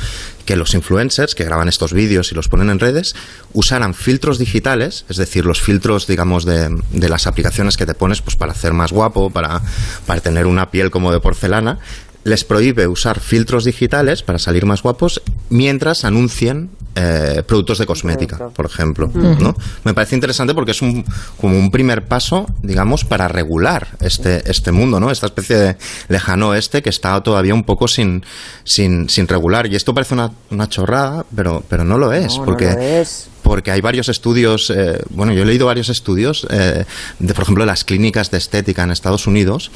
[0.47, 3.15] que los influencers que graban estos vídeos y los ponen en redes
[3.53, 8.23] usaran filtros digitales, es decir, los filtros, digamos, de, de las aplicaciones que te pones
[8.23, 9.61] pues para hacer más guapo, para,
[10.07, 11.81] para tener una piel como de porcelana,
[12.25, 18.51] les prohíbe usar filtros digitales para salir más guapos mientras anuncien eh, productos de cosmética,
[18.51, 19.11] por ejemplo.
[19.13, 19.57] ¿no?
[19.83, 21.05] Me parece interesante porque es un,
[21.41, 25.11] como un primer paso, digamos, para regular este, este mundo, ¿no?
[25.11, 25.77] Esta especie de
[26.09, 28.25] lejano oeste que está todavía un poco sin,
[28.63, 29.67] sin, sin regular.
[29.67, 32.35] Y esto parece una, una chorrada, pero, pero no lo es.
[32.35, 33.29] No, no porque lo es.
[33.43, 36.85] porque hay varios estudios, eh, bueno, yo he leído varios estudios eh,
[37.19, 39.73] de, por ejemplo, las clínicas de estética en Estados Unidos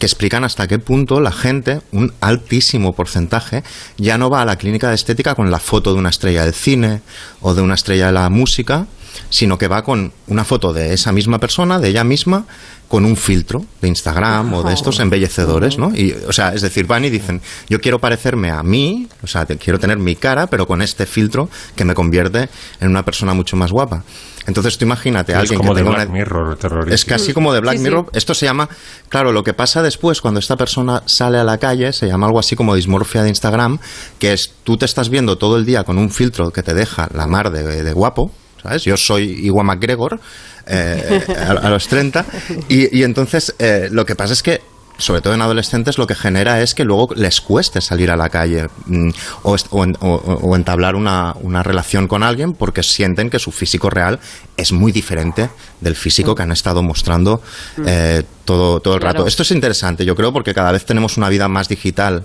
[0.00, 3.62] que explican hasta qué punto la gente, un altísimo porcentaje,
[3.98, 6.54] ya no va a la clínica de estética con la foto de una estrella del
[6.54, 7.02] cine
[7.42, 8.86] o de una estrella de la música,
[9.28, 12.46] sino que va con una foto de esa misma persona, de ella misma,
[12.88, 15.94] con un filtro de Instagram o de estos embellecedores, ¿no?
[15.94, 19.44] Y, o sea, es decir, van y dicen, yo quiero parecerme a mí, o sea,
[19.44, 22.48] quiero tener mi cara, pero con este filtro que me convierte
[22.80, 24.02] en una persona mucho más guapa.
[24.46, 27.32] Entonces tú imagínate a es alguien como que de tenga Black una- Mirror, es casi
[27.32, 27.84] como de Black Sí, sí.
[27.84, 28.06] Mirror.
[28.12, 28.68] Esto se llama,
[29.08, 32.38] claro, lo que pasa después cuando esta persona sale a la calle se llama algo
[32.38, 33.78] así como dismorfia de Instagram,
[34.18, 37.08] que es tú te estás viendo todo el día con un filtro que te deja
[37.14, 38.32] la mar de, de guapo.
[38.62, 38.84] ¿Sabes?
[38.84, 40.20] Yo soy Iwan McGregor
[40.66, 42.26] eh, a, a los 30
[42.68, 44.60] y, y entonces eh, lo que pasa es que
[45.00, 48.28] sobre todo en adolescentes, lo que genera es que luego les cueste salir a la
[48.28, 49.10] calle mm,
[49.42, 53.50] o, o en- o- o entablar una, una relación con alguien porque sienten que su
[53.50, 54.20] físico real
[54.56, 57.42] es muy diferente del físico que han estado mostrando
[57.86, 59.16] eh, todo, todo el rato.
[59.16, 59.28] Claro.
[59.28, 62.24] Esto es interesante, yo creo, porque cada vez tenemos una vida más digital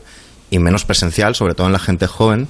[0.51, 2.47] y menos presencial, sobre todo en la gente joven.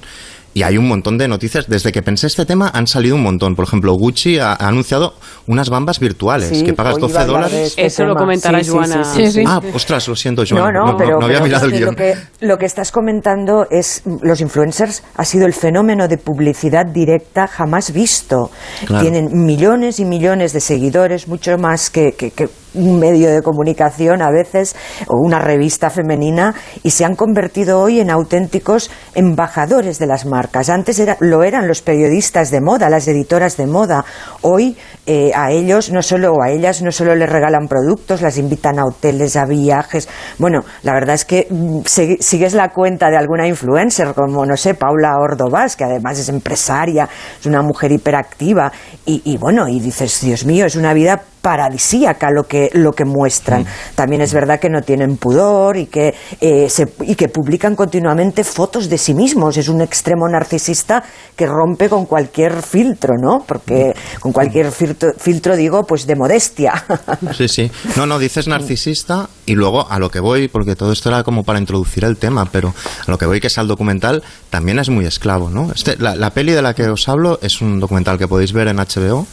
[0.55, 1.67] Y hay un montón de noticias.
[1.67, 3.55] Desde que pensé este tema han salido un montón.
[3.55, 5.13] Por ejemplo, Gucci ha, ha anunciado
[5.47, 7.67] unas bambas virtuales Sí, que pagas hoy 12 iba a hablar de dólares.
[7.71, 9.03] este Eso lo comentará Sí, Joana.
[9.03, 9.43] sí, sí, sí.
[9.45, 10.79] Ah, ostras, lo siento, No, Joana.
[10.85, 11.91] no, pero, no había pero mirado el es que guion.
[11.91, 16.85] lo, que, lo que estás comentando es los influencers ha sido el fenómeno de publicidad
[16.85, 18.49] directa jamás visto.
[18.85, 19.01] Claro.
[19.03, 24.21] Tienen millones y millones de seguidores, mucho más que, que- que un medio de comunicación
[24.21, 24.75] a veces
[25.07, 30.69] o una revista femenina y se han convertido hoy en auténticos embajadores de las marcas.
[30.69, 34.05] Antes era, lo eran los periodistas de moda, las editoras de moda.
[34.41, 38.38] Hoy eh, a ellos no solo o a ellas no solo les regalan productos, las
[38.38, 40.07] invitan a hoteles, a viajes.
[40.38, 41.81] Bueno, la verdad es que mm,
[42.19, 47.07] sigues la cuenta de alguna influencer como no sé Paula Ordovás, que además es empresaria,
[47.39, 48.71] es una mujer hiperactiva
[49.05, 53.05] y, y bueno y dices Dios mío es una vida paradisíaca lo que lo que
[53.05, 53.67] muestran.
[53.93, 58.43] También es verdad que no tienen pudor y que eh, se- y que publican continuamente
[58.43, 59.55] fotos de sí mismos.
[59.58, 61.03] Es un extremo narcisista
[61.36, 63.43] que rompe con cualquier filtro, ¿no?
[63.47, 66.73] Porque con cualquier filtro, filtro digo, pues de modestia.
[67.38, 67.71] Sí, sí.
[67.95, 71.43] No, no, dices narcisista y luego a lo que voy, porque todo esto era como
[71.43, 72.73] para introducir el tema, pero
[73.05, 75.71] a lo que voy que es al documental, también es muy esclavo, ¿no?
[75.73, 78.67] Este, la, la peli de la que os hablo es un documental que podéis ver
[78.69, 79.27] en HBO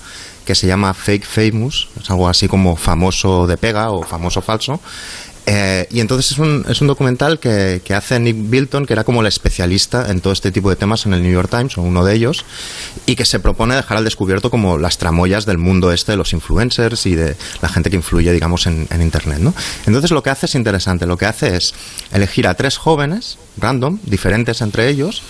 [0.45, 4.81] que se llama Fake Famous, es algo así como famoso de pega o famoso falso.
[5.45, 9.03] Eh, y entonces es un, es un documental que, que hace Nick Bilton, que era
[9.03, 11.83] como el especialista en todo este tipo de temas en el New York Times, o
[11.83, 12.45] uno de ellos,
[13.07, 16.33] y que se propone dejar al descubierto como las tramoyas del mundo este de los
[16.33, 19.39] influencers y de la gente que influye, digamos, en, en Internet.
[19.41, 19.53] ¿no?
[19.87, 21.75] Entonces lo que hace es interesante, lo que hace es
[22.13, 25.23] elegir a tres jóvenes, random, diferentes entre ellos,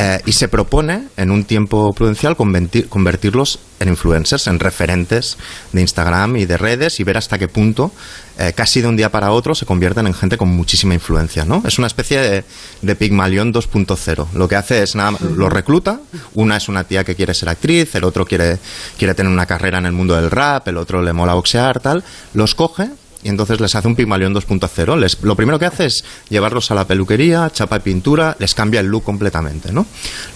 [0.00, 5.36] eh, y se propone en un tiempo prudencial convertir- convertirlos en influencers, en referentes
[5.72, 7.92] de Instagram y de redes y ver hasta qué punto
[8.38, 11.62] eh, casi de un día para otro se convierten en gente con muchísima influencia, ¿no?
[11.66, 12.44] Es una especie de,
[12.80, 14.28] de Pigmalión 2.0.
[14.32, 16.00] Lo que hace es nada, lo recluta.
[16.34, 18.58] Una es una tía que quiere ser actriz, el otro quiere,
[18.96, 22.02] quiere tener una carrera en el mundo del rap, el otro le mola boxear, tal.
[22.32, 22.88] Los coge
[23.22, 24.96] y entonces les hace un Pigmalión 2.0.
[24.98, 28.80] Les- Lo primero que hace es llevarlos a la peluquería, chapa y pintura, les cambia
[28.80, 29.86] el look completamente, ¿no?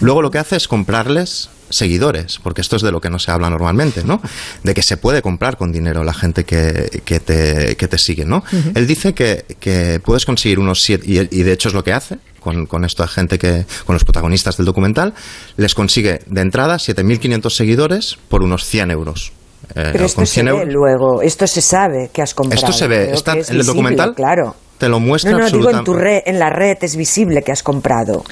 [0.01, 3.31] Luego lo que hace es comprarles seguidores, porque esto es de lo que no se
[3.31, 4.21] habla normalmente, ¿no?
[4.63, 8.23] De que se puede comprar con dinero la gente que, que te, que te sigue,
[8.23, 8.43] ¿no?
[8.75, 11.91] Él dice que, que puedes conseguir unos siete, y, y de hecho es lo que
[11.93, 15.15] hace con, con esta gente que, con los protagonistas del documental,
[15.57, 19.31] les consigue de entrada 7.500 seguidores por unos 100 euros.
[19.73, 22.65] Eh, Pero esto se 100 ve luego, esto se sabe que has comprado.
[22.65, 24.55] Esto se ve, Creo está es en el visible, documental, Claro.
[24.77, 25.85] Te lo muestra No, no, digo en absolutamente.
[25.85, 28.23] tu red, en la red es visible que has comprado.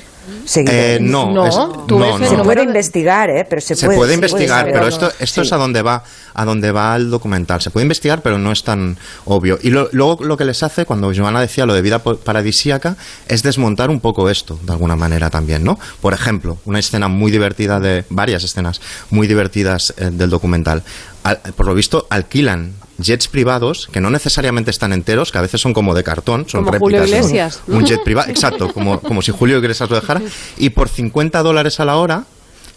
[0.56, 3.46] Eh, no, No, es- tú no, se puede de- investigar, ¿eh?
[3.50, 6.02] Pero se, se puede, investigar, pero esto, esto es a donde va
[6.34, 7.62] a donde va el documental.
[7.62, 9.60] Se puede investigar, pero no es tan obvio.
[9.62, 12.96] Y lo- luego lo que les hace, cuando Joana decía lo de vida paradisíaca,
[13.28, 15.78] es desmontar un poco esto, de alguna manera también, ¿no?
[16.02, 18.80] Por ejemplo, una escena muy divertida de varias escenas
[19.10, 20.84] muy divertidas eh, del documental.
[21.24, 25.62] Al- por lo visto, alquilan jets privados que no necesariamente están enteros, que a veces
[25.62, 27.20] son como de cartón, son Como Julio réplicas.
[27.30, 30.22] Iglesias, Un, un jet privado, exacto, como, como si Julio Iglesias lo dejara.
[30.58, 32.26] Y por 50 dólares a la hora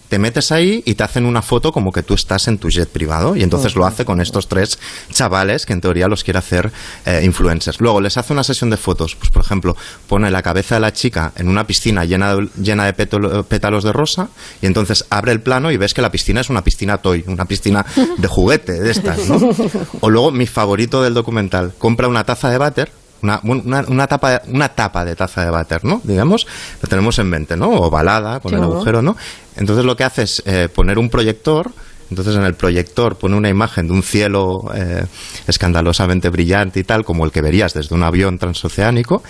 [0.08, 2.88] te metes ahí y te hacen una foto como que tú estás en tu jet
[2.88, 4.78] privado y entonces lo hace con estos tres
[5.12, 6.70] chavales que en teoría los quiere hacer
[7.04, 7.80] eh, influencers.
[7.80, 9.76] Luego les hace una sesión de fotos, pues por ejemplo
[10.08, 13.84] pone la cabeza de la chica en una piscina llena de, llena de pétalo- pétalos
[13.84, 14.28] de rosa
[14.62, 17.44] y entonces abre el plano y ves que la piscina es una piscina toy, una
[17.44, 17.84] piscina
[18.18, 19.40] de juguete de estas, ¿no?
[20.00, 24.42] O luego mi favorito del documental, compra una taza de váter una, una, una tapa,
[24.48, 26.00] una tapa de taza de váter, ¿no?
[26.04, 26.46] Digamos,
[26.82, 27.70] lo tenemos en mente, ¿no?
[27.70, 29.16] Ovalada, con el agujero, ¿no?
[29.56, 31.70] Entonces lo que hace es eh, poner un proyector,
[32.10, 35.04] entonces en el proyector pone una imagen de un cielo eh,
[35.46, 39.22] escandalosamente brillante y tal, como el que verías desde un avión transoceánico,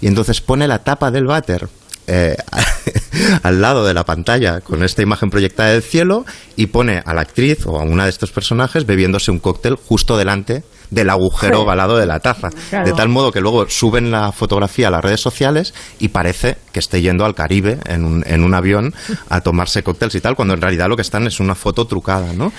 [0.00, 1.68] y entonces pone la tapa del váter
[2.06, 2.36] eh,
[3.42, 6.24] al lado de la pantalla con esta imagen proyectada del cielo
[6.56, 10.16] y pone a la actriz o a una de estos personajes bebiéndose un cóctel justo
[10.16, 11.62] delante del agujero Sí.
[11.62, 12.50] ovalado de la taza.
[12.70, 12.86] Claro.
[12.86, 16.80] De tal modo que luego suben la fotografía a las redes sociales y parece que
[16.80, 18.94] esté yendo al Caribe en un, en un avión
[19.28, 22.32] a tomarse cócteles y tal, cuando en realidad lo que están es una foto trucada,
[22.32, 22.52] ¿no?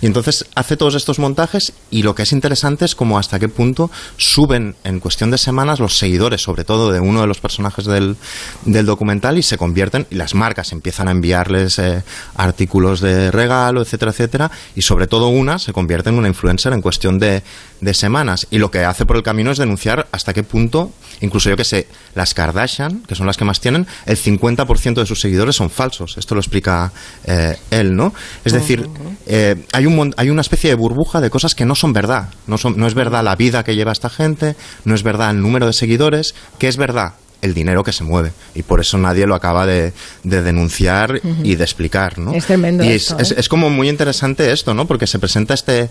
[0.00, 3.48] Y entonces hace todos estos montajes y lo que es interesante es como hasta qué
[3.48, 7.84] punto suben en cuestión de semanas los seguidores, sobre todo de uno de los personajes
[7.84, 8.16] del,
[8.64, 12.02] del documental y se convierten, y las marcas empiezan a enviarles eh,
[12.34, 16.82] artículos de regalo, etcétera, etcétera, y sobre todo una se convierte en una influencer en
[16.82, 17.42] cuestión de,
[17.80, 18.46] de semanas.
[18.50, 21.64] Y lo que hace por el camino es denunciar hasta qué punto, incluso yo que
[21.64, 25.70] sé, las Kardashian, que son las que más tienen, el 50% de sus seguidores son
[25.70, 26.16] falsos.
[26.18, 26.92] Esto lo explica
[27.24, 28.12] eh, él, ¿no?
[28.44, 28.88] Es decir,
[29.26, 32.30] eh, hay, un, hay una especie de burbuja de cosas que no son verdad.
[32.46, 35.40] No, son, no es verdad la vida que lleva esta gente, no es verdad el
[35.40, 38.32] número de seguidores, que es verdad el dinero que se mueve.
[38.54, 39.92] Y por eso nadie lo acaba de,
[40.24, 42.32] de denunciar y de explicar, ¿no?
[42.32, 43.36] Es tremendo Y esto, es, ¿eh?
[43.38, 44.86] es como muy interesante esto, ¿no?
[44.86, 45.88] Porque se presenta este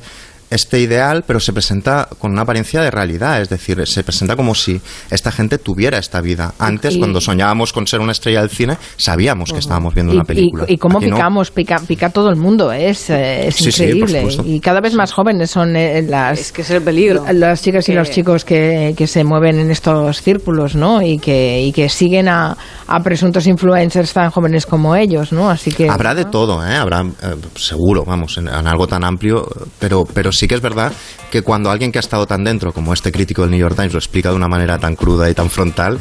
[0.50, 4.56] este ideal, pero se presenta con una apariencia de realidad, es decir, se presenta como
[4.56, 4.82] si
[5.12, 6.54] esta gente tuviera esta vida.
[6.60, 10.16] Antes, Y- cuando soñábamos con ser una estrella del cine, sabíamos que estábamos viendo Y,
[10.16, 10.66] una película.
[10.68, 11.16] y- y cómo Aquí no.
[11.18, 14.20] picamos, pica, pica todo el mundo, es, eh, es Sí, sí, increíble.
[14.20, 14.44] supuesto.
[14.46, 17.26] y cada vez más jóvenes son eh, las, Es que es el peligro.
[17.32, 21.02] las chicas y Que- los chicos que, que se mueven en estos círculos, ¿no?
[21.02, 22.58] Y que, y que siguen a,
[22.88, 25.50] a presuntos influencers tan jóvenes como ellos, ¿no?
[25.50, 25.90] Así que...
[25.90, 26.76] Habrá de todo, ¿eh?
[26.76, 29.48] Habrá, eh, seguro, vamos, en, en algo tan amplio,
[29.80, 30.94] pero, pero sí que es verdad
[31.32, 33.92] que cuando alguien que ha estado tan dentro, como este crítico del New York Times,
[33.92, 36.00] lo explica de una manera tan cruda y tan frontal,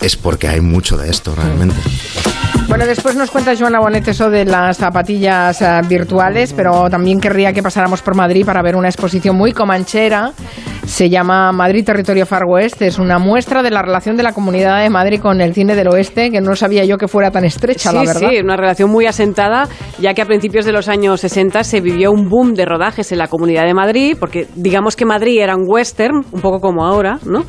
[0.00, 1.76] es porque hay mucho de esto realmente.
[2.68, 7.54] Bueno, después nos cuenta Joana Bonet eso de las zapatillas eh, virtuales, pero también querría
[7.54, 10.32] que pasáramos por Madrid para ver una exposición muy comanchera.
[10.86, 12.82] Se llama Madrid Territorio Far West.
[12.82, 15.88] Es una muestra de la relación de la Comunidad de Madrid con el cine del
[15.88, 18.30] oeste, que no sabía yo que fuera tan estrecha, la verdad.
[18.30, 22.10] sí, una relación muy asentada, ya que a principios de los años 60 se vivió
[22.10, 25.64] un boom de rodajes en la Comunidad de Madrid, porque digamos que Madrid era un
[25.66, 27.44] western, un poco como ahora, ¿no?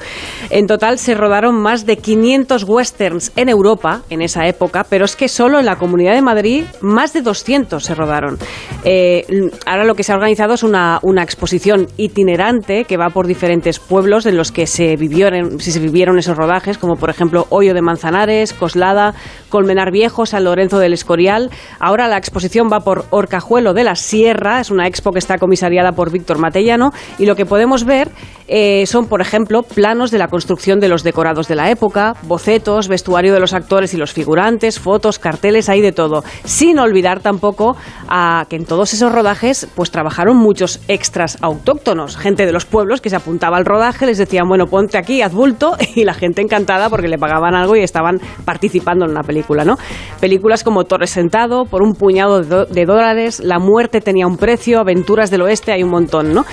[0.49, 5.15] En total se rodaron más de 500 westerns en Europa en esa época, pero es
[5.15, 8.37] que solo en la Comunidad de Madrid más de 200 se rodaron.
[8.83, 9.25] Eh,
[9.65, 13.79] ahora lo que se ha organizado es una, una exposición itinerante que va por diferentes
[13.79, 17.73] pueblos en los que se vivieron, si se vivieron esos rodajes, como por ejemplo Hoyo
[17.73, 19.13] de Manzanares, Coslada,
[19.49, 21.49] Colmenar Viejo, San Lorenzo del Escorial.
[21.79, 25.93] Ahora la exposición va por Orcajuelo de la Sierra, es una expo que está comisariada
[25.93, 28.10] por Víctor Matellano, y lo que podemos ver
[28.47, 32.88] eh, son, por ejemplo, planos de la construcción de los decorados de la época, bocetos,
[32.88, 36.23] vestuario de los actores y los figurantes, fotos, carteles, hay de todo.
[36.45, 37.77] Sin olvidar tampoco
[38.08, 43.01] a que en todos esos rodajes pues trabajaron muchos extras autóctonos, gente de los pueblos
[43.01, 46.41] que se apuntaba al rodaje, les decían, bueno, ponte aquí, haz bulto, y la gente
[46.41, 49.77] encantada porque le pagaban algo y estaban participando en una película, ¿no?
[50.19, 54.79] Películas como Torres Sentado, por un puñado de, de dólares, La muerte tenía un precio,
[54.79, 56.45] Aventuras del Oeste, hay un montón, ¿no?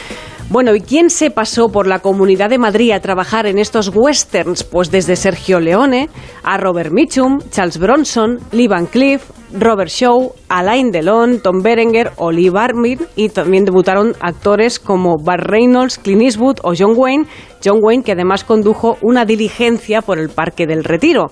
[0.48, 4.62] Bueno, ¿y quién se pasó por la Comunidad de Madrid a trabajar en estos westerns?
[4.62, 6.08] Pues desde Sergio Leone
[6.44, 12.62] a Robert Mitchum, Charles Bronson, Lee Van Cleef, Robert Shaw, Alain Delon, Tom Berenger, Oliver
[12.62, 17.26] Armin y también debutaron actores como Bart Reynolds, Clint Eastwood o John Wayne.
[17.64, 21.30] John Wayne que además condujo una diligencia por el Parque del Retiro.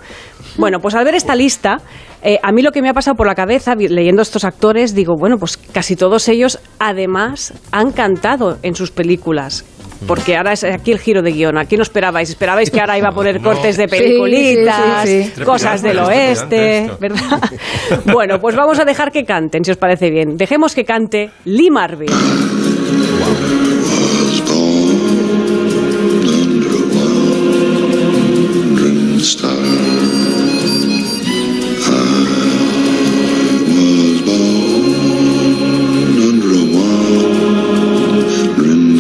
[0.57, 1.81] Bueno, pues al ver esta lista,
[2.25, 5.15] eh, a mí lo que me ha pasado por la cabeza leyendo estos actores, digo,
[5.19, 9.65] bueno, pues casi todos ellos además han cantado en sus películas.
[10.07, 11.57] Porque ahora es aquí el giro de guion.
[11.57, 12.29] Aquí no esperabais.
[12.29, 13.51] Esperabais que ahora iba a poner No.
[13.51, 15.43] cortes de Sí, peliculitas, sí, sí, sí.
[15.43, 17.41] cosas del oeste, ¿verdad?
[18.13, 20.37] Bueno, pues vamos a dejar que canten, si os parece bien.
[20.37, 22.11] Dejemos que cante Lee Marvin.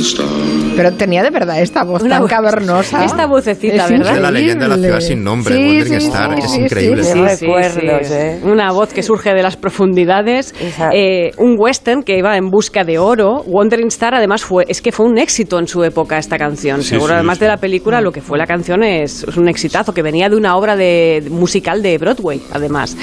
[0.04, 0.53] Wandering star.
[0.76, 3.04] Pero tenía de verdad esta voz Una tan voz- cavernosa.
[3.04, 4.08] esta vocecita, Es ¿verdad?
[4.08, 6.50] Es de la leyenda de la ciudad sin nombre, Sí, Wandering sí, Star, sí, es
[6.50, 7.04] sí, increíble.
[7.04, 7.12] sí.
[7.12, 8.14] Sí, sí, recuerdos, sí.
[8.14, 8.40] ¿eh?
[8.44, 10.54] Una voz que surge de las profundidades.
[10.92, 13.42] Eh, un western que iba en busca de oro.
[13.46, 16.82] Wandering Star, además, fue es que fue un éxito en su época esta canción.
[16.82, 17.44] Sí, Seguro, sí, además sí.
[17.44, 20.36] de la película, lo que fue la canción es, es un exitazo que venía de
[20.36, 22.96] una obra de musical de Broadway, además.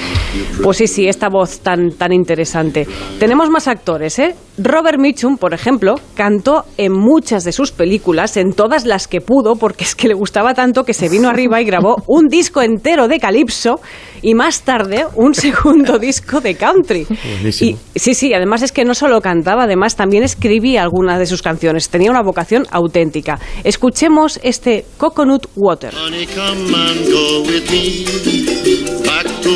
[0.62, 2.86] Pues sí, sí, esta voz tan, tan interesante.
[3.18, 4.34] Tenemos más actores, ¿eh?
[4.58, 9.54] Robert Mitchum, por ejemplo, cantó en muchas de sus películas, en todas las que pudo,
[9.54, 13.06] porque es que le gustaba tanto que se vino arriba y grabó un disco entero
[13.06, 13.80] de calipso
[14.22, 17.06] y más tarde un segundo disco de country.
[17.06, 17.78] Buenísimo.
[17.94, 21.42] Y sí, sí, además es que no solo cantaba, además también escribía algunas de sus
[21.42, 21.88] canciones.
[21.88, 23.38] Tenía una vocación auténtica.
[23.64, 25.92] Escuchemos este Coconut Water.
[25.94, 28.04] Honey, come and go with me
[29.04, 29.50] back to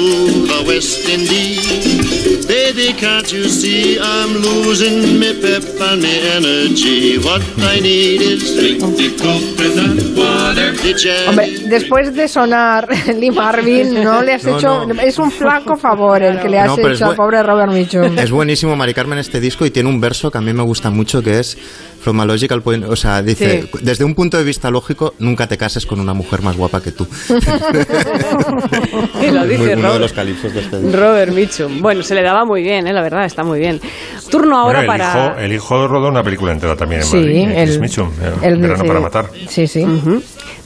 [0.46, 2.46] the West Indies.
[2.46, 7.18] Baby, can't you see I'm losing me pep and me energy?
[7.18, 10.74] What I need is the coconut water.
[11.26, 12.88] Hombre, después de sonar
[13.18, 14.86] Lee Marvin, no le has No, hecho.
[14.86, 15.00] no.
[15.00, 18.18] Es un flaco favor el que le has No, es hecho al pobre Robert Mitchum.
[18.18, 20.90] Es buenísimo Mari Carmen este disco y tiene un verso que a mí me gusta
[20.90, 21.56] mucho que es
[22.00, 23.78] From a logical point, o sea, dice, Sí.
[23.82, 26.92] desde un punto de vista lógico, nunca te cases con una mujer más guapa que
[26.92, 27.06] tú.
[29.22, 30.00] Y lo dice Muy- uno de Robert.
[30.00, 30.96] los calipsos de este disco.
[30.96, 31.80] Robert Mitchum.
[31.80, 32.92] Bueno, se le daba muy bien, ¿eh?
[32.92, 33.80] la verdad, está muy bien.
[34.30, 35.28] Turno ahora Bueno, el, para...
[35.30, 38.60] hijo, el hijo rodó una película entera también en Sí, Madrid, el- Mitchum, eh, el-
[38.60, 38.88] Verano sí.
[38.88, 39.26] para matar.
[39.48, 39.84] Sí, sí.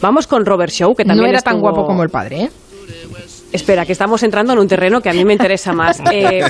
[0.00, 2.50] Vamos con Robert Shaw, que también no era tan estuvo- guapo como el padre, ¿eh?
[3.52, 6.00] Espera, que estamos entrando en un terreno que a mí me interesa más.
[6.12, 6.42] Eh,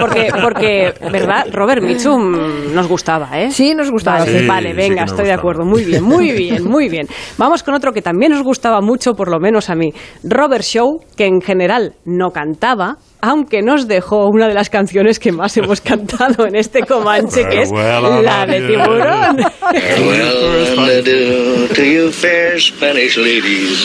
[0.00, 1.46] porque, porque, ¿verdad?
[1.52, 3.50] Robert Mitchum nos gustaba, ¿eh?
[3.50, 4.20] Sí, nos gustaba.
[4.20, 5.64] Vale, Sí, vale, sí venga, estoy de acuerdo.
[5.64, 7.06] Muy bien, muy bien, muy bien.
[7.36, 9.92] Vamos con otro que también nos gustaba mucho, por lo menos a mí.
[10.24, 15.30] Robert Shaw, que en general no cantaba, aunque nos dejó una de las canciones que
[15.30, 18.60] más hemos cantado en este Comanche, que es la de.
[18.66, 19.38] Tiburón.
[19.38, 23.84] Farewell and adieu to you fair Spanish ladies.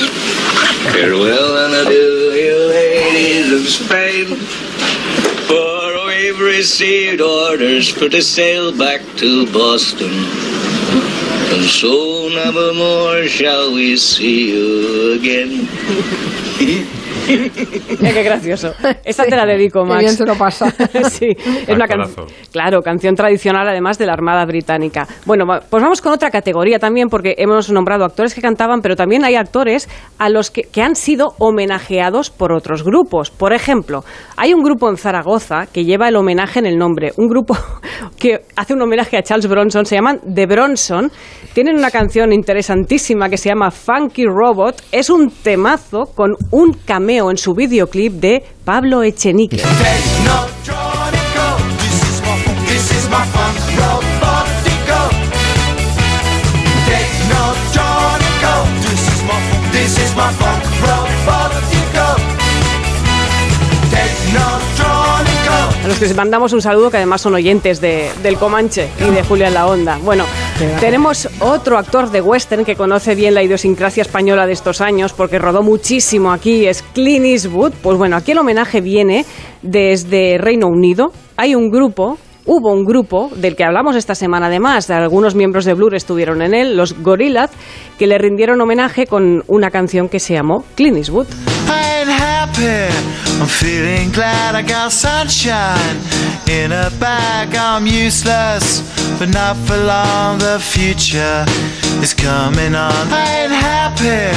[0.92, 4.38] Farewell and adieu, you ladies of Spain.
[6.28, 10.12] We've received orders for to sail back to Boston.
[11.54, 15.70] And so nevermore shall we see you again.
[17.28, 18.72] Mira qué gracioso.
[19.04, 20.00] Esta te la dedico, Qué Max.
[20.00, 20.72] bien se lo pasa.
[21.10, 22.26] sí, es una can- Actorazo.
[22.54, 25.06] claro, canción tradicional además de la Armada Británica.
[25.26, 29.26] Bueno, pues vamos con otra categoría también porque hemos nombrado actores que cantaban, pero también
[29.26, 33.30] hay actores a los que, que han sido homenajeados por otros grupos.
[33.30, 34.06] Por ejemplo,
[34.38, 37.58] hay un grupo en Zaragoza que lleva el homenaje en el nombre, un grupo
[38.20, 41.12] que hace un homenaje a Charles Bronson, se llaman The Bronson.
[41.54, 44.84] Tienen una canción interesantísima que se llama Funky Robot.
[44.92, 49.62] Es un temazo con un cameo en su videoclip de Pablo Echenique.
[65.88, 69.10] A los que les mandamos un saludo, que además son oyentes de, del Comanche y
[69.10, 69.98] de Julia en la Onda.
[70.04, 70.26] Bueno,
[70.82, 75.40] tenemos otro actor de western que conoce bien la idiosincrasia española de estos años, porque
[75.40, 77.72] rodó muchísimo aquí, es Clint Eastwood.
[77.82, 79.26] Pues bueno, aquí el homenaje viene
[79.62, 81.14] desde Reino Unido.
[81.38, 82.18] Hay un grupo
[82.50, 86.42] Hubo un grupo del que hablamos esta semana además, de algunos miembros de Blur estuvieron
[86.42, 87.52] en él, los Gorillaz,
[88.00, 91.28] que le rindieron homenaje con una canción que se llamó Clint Eastwood.
[92.52, 92.94] Happy.
[93.42, 95.98] I'm feeling glad I got sunshine
[96.50, 97.54] in a bag.
[97.56, 98.82] I'm useless,
[99.20, 100.40] but not for long.
[100.40, 101.46] The future
[102.02, 102.94] is coming on.
[103.12, 104.32] I ain't happy.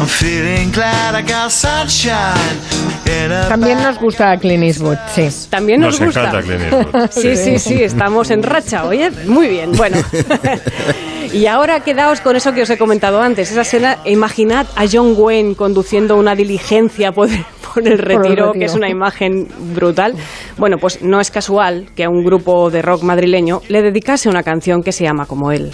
[0.00, 2.58] I'm feeling glad I got sunshine
[3.06, 5.28] in a También nos gusta Clint Eastwood, sí.
[5.50, 6.28] También nos, Nos gusta.
[6.28, 7.10] encanta Clint Eastwood.
[7.10, 9.72] Sí, sí, sí, estamos en racha, oye, muy bien.
[9.72, 9.96] Bueno,
[11.34, 15.14] Y ahora quedaos con eso que os he comentado antes, esa escena, imaginad a John
[15.18, 17.28] Wayne conduciendo una diligencia por,
[17.74, 20.14] por el retiro, que es una imagen brutal.
[20.58, 24.44] Bueno, pues no es casual que a un grupo de rock madrileño le dedicase una
[24.44, 25.72] canción que se llama como él.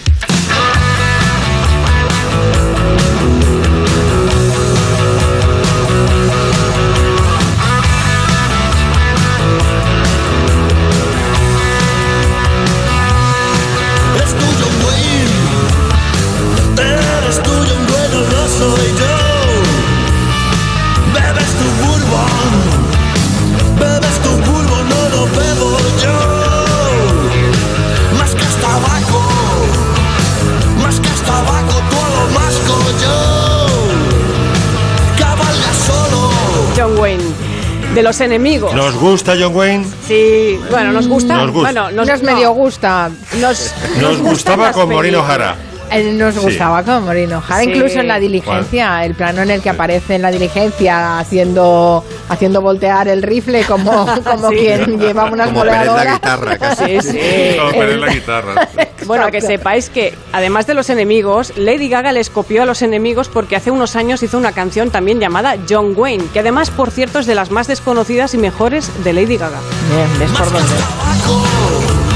[37.17, 38.73] Wayne, de los enemigos.
[38.73, 39.85] ¿Nos gusta John Wayne?
[40.07, 41.35] Sí, bueno, nos gusta.
[41.37, 41.71] Nos gusta.
[41.71, 43.09] Bueno, Nos, nos, medio gusta.
[43.39, 45.23] Nos, Nos gustaba con Morino.
[45.23, 45.55] Jara.
[45.91, 46.39] Él nos Sí.
[46.41, 47.69] gustaba como Moreno Jara, Sí.
[47.69, 52.61] incluso en la diligencia, el plano en el que aparece en la diligencia haciendo haciendo
[52.61, 54.55] voltear el rifle como, como Sí.
[54.57, 56.85] quien lleva unas Como la guitarra, casi.
[57.01, 57.19] Sí, sí.
[57.59, 58.67] Como poner la guitarra.
[59.07, 63.29] Bueno, que sepáis que además de los enemigos, Lady Gaga les copió a los enemigos
[63.29, 67.17] porque hace unos años hizo una canción también llamada John Wayne, que además, por cierto,
[67.17, 69.57] es de las más desconocidas y mejores de Lady Gaga.
[69.89, 72.10] Bien, ves por dónde.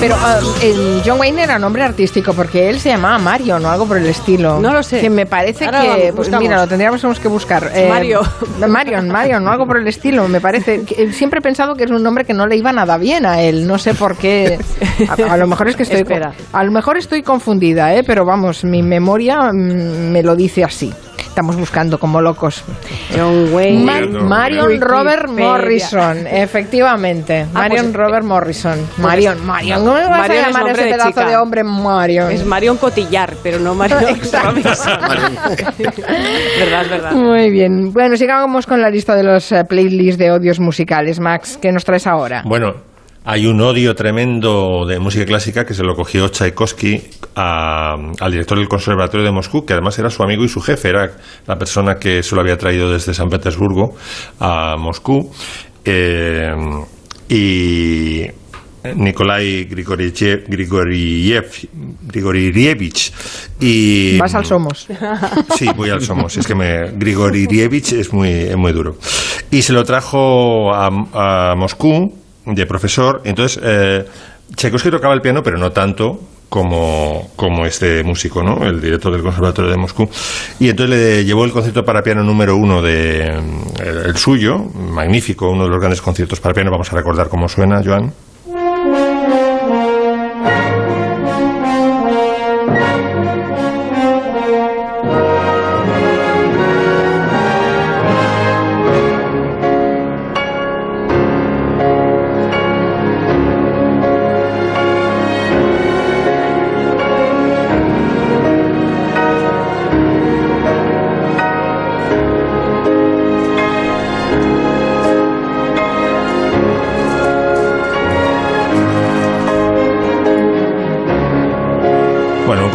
[0.00, 3.86] Pero ah, el John Wayne era nombre artístico porque él se llamaba Marion o algo
[3.86, 4.58] por el estilo.
[4.58, 5.00] No lo sé.
[5.00, 7.70] Que me parece Ahora que, pues mira, lo tendríamos que buscar.
[7.74, 8.22] Eh, Mario.
[8.68, 10.84] Marion, Marion o algo por el estilo, me parece.
[10.84, 13.26] Que- eh, Siempre he pensado que es un nombre que no le iba nada bien
[13.26, 13.66] a él.
[13.66, 14.58] No sé por qué.
[15.08, 16.00] A, a lo mejor es que estoy.
[16.00, 16.32] Espera.
[16.52, 18.02] A lo mejor estoy confundida, ¿eh?
[18.02, 20.92] pero vamos, mi memoria mm, me lo dice así.
[21.20, 22.64] Estamos buscando como locos.
[23.16, 23.84] John Wayne.
[23.84, 24.20] Ma- Mierda.
[24.20, 24.80] Marion.
[24.80, 27.46] Robert Morrison, efectivamente.
[27.48, 28.78] Ah, Marion pues- Robert Morrison.
[28.98, 29.80] Marion, Marion.
[29.80, 31.28] ¿Cómo me vas Marion a es llamar nombre ese de pedazo chica.
[31.28, 32.30] de hombre Marion?
[32.32, 34.50] Es Marion Cotillar, pero no Marion Exacto.
[34.50, 34.98] Robinson.
[36.58, 37.12] verdad, es verdad.
[37.12, 37.92] Muy bien.
[37.92, 41.20] Bueno, sigamos con la lista de los eh, playlists de odios musicales.
[41.20, 42.42] Max, ¿qué nos traes ahora?
[42.44, 42.74] Bueno,
[43.24, 47.02] hay un odio tremendo de música clásica que se lo cogió Tchaikovsky
[47.36, 50.88] a- al director del Conservatorio de Moscú, que además era su amigo y su jefe,
[50.88, 51.12] era
[51.46, 53.94] la persona que se lo había traído desde San Petersburgo
[54.40, 55.30] a Moscú.
[55.84, 56.50] Eh,
[57.28, 58.26] y
[58.96, 61.50] Nikolai Grigoriev, Grigoriev,
[62.02, 63.12] Grigorievich.
[63.60, 64.86] Y, Vas al Somos.
[65.56, 66.36] Sí, voy al Somos.
[66.36, 68.96] Es que me, Grigorievich es muy, es muy duro.
[69.50, 72.14] Y se lo trajo a, a Moscú
[72.46, 73.22] de profesor.
[73.24, 74.04] Entonces, eh,
[74.90, 78.64] tocaba el piano, pero no tanto como, como este músico, ¿no?
[78.66, 80.08] El director del Conservatorio de Moscú.
[80.58, 85.48] Y entonces le llevó el concierto para piano número uno de el, el suyo, magnífico,
[85.48, 86.70] uno de los grandes conciertos para piano.
[86.70, 88.12] Vamos a recordar cómo suena, Joan.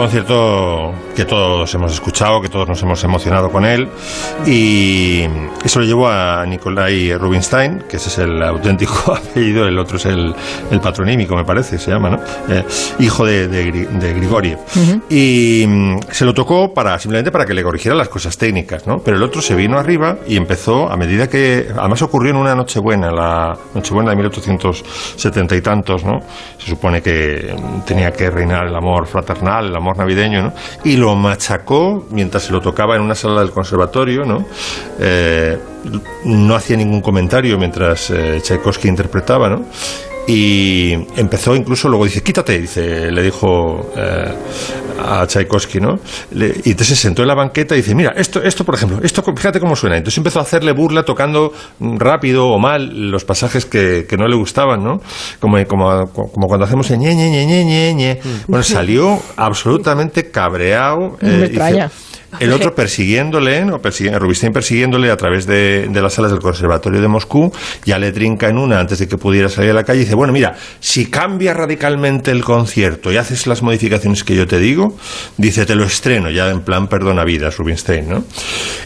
[0.05, 0.74] Concierto
[1.15, 3.87] que todos hemos escuchado, que todos nos hemos emocionado con él.
[4.45, 5.23] Y
[5.63, 10.05] eso lo llevó a Nikolai Rubinstein, que ese es el auténtico apellido, el otro es
[10.05, 10.35] el,
[10.69, 12.19] el patronímico, me parece, se llama, ¿no?
[12.49, 12.63] Eh,
[12.99, 14.59] hijo de, de, de Grigoriev.
[15.09, 18.97] Y mm, se lo tocó para simplemente para que le corrigiera las cosas técnicas, ¿no?
[18.99, 21.67] Pero el otro se vino arriba y empezó, a medida que.
[21.77, 26.19] Además ocurrió en una Nochebuena, la Nochebuena de 1870 y tantos, ¿no?
[26.57, 27.55] Se supone que
[27.85, 30.53] tenía que reinar el amor fraternal, el amor navideño, ¿no?
[30.83, 34.45] Y lo machacó mientras se lo tocaba en una sala del conservatorio, ¿no?
[34.97, 35.59] Eh,
[36.23, 38.41] no hacía ningún comentario mientras eh,
[38.87, 39.65] interpretaba, ¿no?
[40.27, 44.33] Y empezó incluso, luego dice, quítate, dice, le dijo eh,
[45.03, 45.99] a Tchaikovsky, ¿no?
[46.31, 48.99] Le- y entonces se sentó en la banqueta y dice, mira, esto, esto por ejemplo,
[49.03, 49.97] esto fíjate cómo suena.
[49.97, 54.27] Entonces empezó a hacerle burla tocando mm, rápido o mal los pasajes que, que no
[54.27, 54.99] le gustaban, ¿no?
[55.39, 58.19] Como, como, como cuando hacemos el ñe, ñe, ñe, ñe, ñe, ñe.
[58.47, 61.17] Bueno, salió absolutamente cabreado.
[61.21, 61.59] No me dice-.
[62.39, 63.79] El otro persiguiéndole, ¿no?
[63.81, 67.51] Persigue- Rubinstein persiguiéndole a través de, de las salas del Conservatorio de Moscú,
[67.85, 70.15] ya le trinca en una antes de que pudiera salir a la calle y dice,
[70.15, 74.97] bueno, mira, si cambia radicalmente el concierto y haces las modificaciones que yo te digo,
[75.37, 78.23] dice, te lo estreno, ya en plan perdona vidas, Rubinstein, ¿no?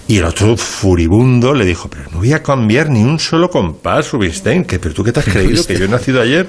[0.08, 4.12] Y el otro furibundo le dijo, pero no voy a cambiar ni un solo compás,
[4.12, 6.48] Rubinstein, que, pero tú qué te has creído, que yo he nacido ayer.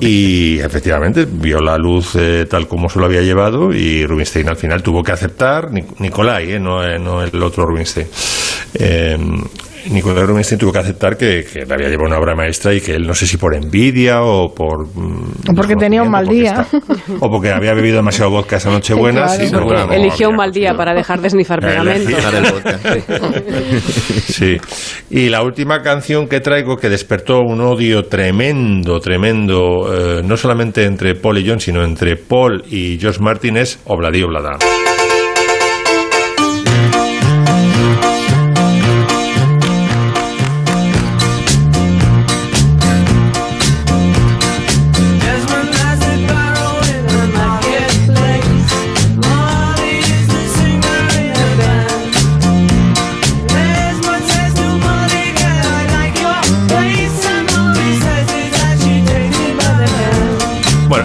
[0.00, 4.56] Y efectivamente vio la luz eh, tal como se lo había llevado y Rubinstein al
[4.56, 8.06] final tuvo que aceptar, Nic- Nicolai, eh, no, eh, no el otro Rubinstein.
[8.74, 9.16] Eh,
[9.90, 12.94] Nicolai Rubinstein tuvo que aceptar que, que le había llevado una obra maestra y que
[12.94, 14.86] él, no sé si por envidia o por...
[14.86, 16.64] mm, O porque tenía un mal día.
[17.18, 19.24] O porque había bebido demasiado vodka esa noche buena.
[19.24, 19.44] Claro.
[19.44, 22.10] sí, no, Porque no, eligió un mal día para dejar de snifar pegamento.
[24.28, 24.56] Sí.
[25.10, 30.84] Y la última canción que traigo que despertó un odio tremendo, tremendo, eh, no solamente
[30.84, 34.58] entre Paul y John, sino entre Paul y George Martin es Obladí Oblada.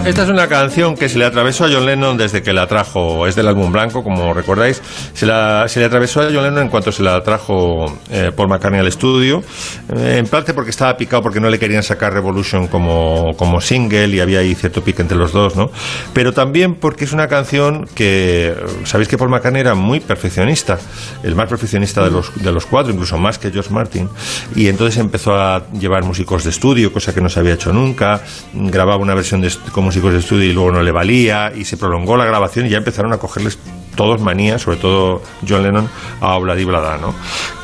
[0.08, 3.26] Esta es una canción que se le atravesó a John Lennon desde que la trajo,
[3.26, 4.80] es del álbum blanco, como recordáis,
[5.12, 8.48] se, la- se le atravesó a John Lennon en cuanto se la trajo eh, Paul
[8.48, 9.42] McCartney al estudio,
[9.94, 14.08] eh, en parte porque estaba picado porque no le querían sacar Revolution como, como single
[14.08, 15.70] y había ahí cierto pique entre los dos, ¿no?
[16.14, 18.54] Pero también porque es una canción que,
[18.84, 20.78] sabéis que Paul McCartney era muy perfeccionista,
[21.22, 24.08] el más perfeccionista de los, de los cuatro, incluso más que George Martin,
[24.56, 28.22] y entonces empezó a llevar músicos de estudio, cosa que no se había hecho nunca,
[28.54, 29.68] grababa una versión de, est-
[30.00, 33.12] de estudio y luego no le valía, y se prolongó la grabación y ya empezaron
[33.12, 33.58] a cogerles
[33.96, 35.88] todos manía, sobre todo John Lennon,
[36.20, 37.14] a Obladi Blada, ¿no?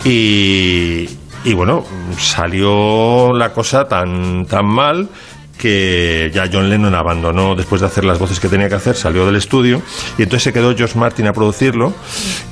[0.05, 1.09] Y,
[1.45, 1.85] y bueno,
[2.18, 5.09] salió la cosa tan, tan mal
[5.59, 9.24] que ya John Lennon abandonó después de hacer las voces que tenía que hacer, salió
[9.24, 9.80] del estudio
[10.18, 11.93] y entonces se quedó George Martin a producirlo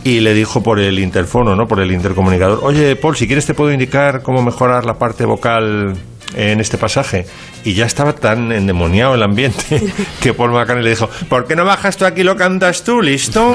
[0.04, 1.66] y le dijo por el interfono, ¿no?
[1.66, 5.96] por el intercomunicador, oye Paul, si quieres te puedo indicar cómo mejorar la parte vocal
[6.34, 7.26] en este pasaje.
[7.64, 9.82] Y ya estaba tan endemoniado el ambiente
[10.20, 13.00] que Paul McCartney le dijo ¿por qué no bajas tú aquí y lo cantas tú,
[13.02, 13.54] listo?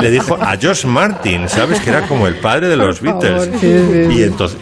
[0.00, 1.80] le dijo a George Martin ¿sabes?
[1.80, 3.50] que era como el padre de los Beatles.
[3.62, 4.58] Y entonces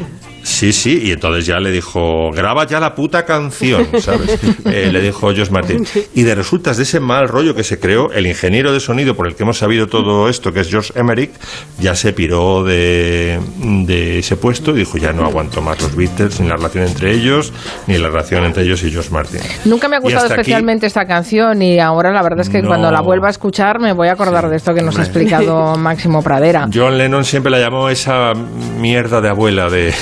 [0.47, 4.39] Sí, sí, y entonces ya le dijo, graba ya la puta canción, ¿sabes?
[4.67, 5.85] Eh, le dijo Josh Martin.
[6.15, 9.27] Y de resultas de ese mal rollo que se creó, el ingeniero de sonido por
[9.27, 11.31] el que hemos sabido todo esto, que es George Emerick,
[11.81, 13.41] ya se piró de,
[13.87, 17.13] de ese puesto y dijo, ya no aguanto más los Beatles, ni la relación entre
[17.13, 17.53] ellos,
[17.89, 19.41] ni la relación entre ellos y George Martin.
[19.65, 22.69] Nunca me ha gustado aquí- especialmente esta canción y ahora la verdad es que No.
[22.69, 25.75] cuando la vuelva a escuchar me voy a acordar de esto que nos ha explicado
[25.79, 26.69] Máximo Pradera.
[26.73, 28.33] John Lennon siempre la llamó esa
[28.79, 29.93] mierda de abuela de...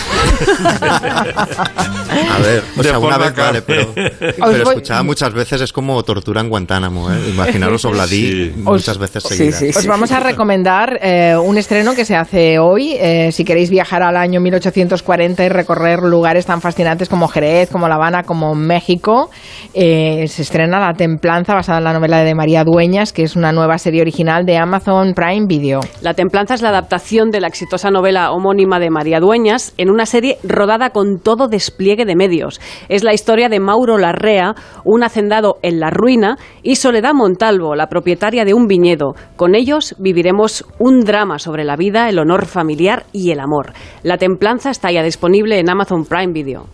[2.32, 6.02] A ver, o De sea, una vez vale, pero, pero escuchada muchas veces es como
[6.02, 7.18] tortura en Guantánamo, ¿eh?
[7.30, 9.76] Imaginaros Obladí muchas veces seguidas.
[9.76, 12.94] Os vamos a recomendar eh, un estreno que se hace hoy.
[12.98, 17.88] eh, si queréis viajar al año 1840 y recorrer lugares tan fascinantes como Jerez, como
[17.88, 19.30] La Habana, como México,
[19.72, 23.52] eh, se estrena La Templanza, basada en la novela de María Dueñas, que es una
[23.52, 25.80] nueva serie original de Amazon Prime Video.
[26.00, 30.06] La Templanza es la adaptación de la exitosa novela homónima de María Dueñas en una
[30.06, 32.60] serie rodada con todo despliegue de medios.
[32.88, 34.54] Es la historia de Mauro Larrea,
[34.84, 39.14] un hacendado en la ruina, y Soledad Montalvo, la propietaria de un viñedo.
[39.36, 43.72] Con ellos viviremos un drama sobre la vida, el honor familiar y el amor.
[44.02, 46.66] La Templanza está ya disponible en Amazon Prime Video.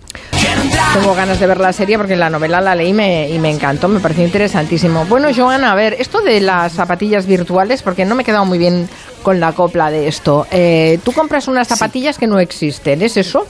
[0.95, 3.51] Tengo ganas de ver la serie porque la novela la leí y me, y me
[3.51, 5.05] encantó, me pareció interesantísimo.
[5.07, 8.59] Bueno, Joana, a ver, esto de las zapatillas virtuales, porque no me he quedado muy
[8.59, 8.89] bien
[9.23, 10.47] con la copla de esto.
[10.51, 13.47] Eh, Tú compras unas zapatillas que no existen, ¿es eso?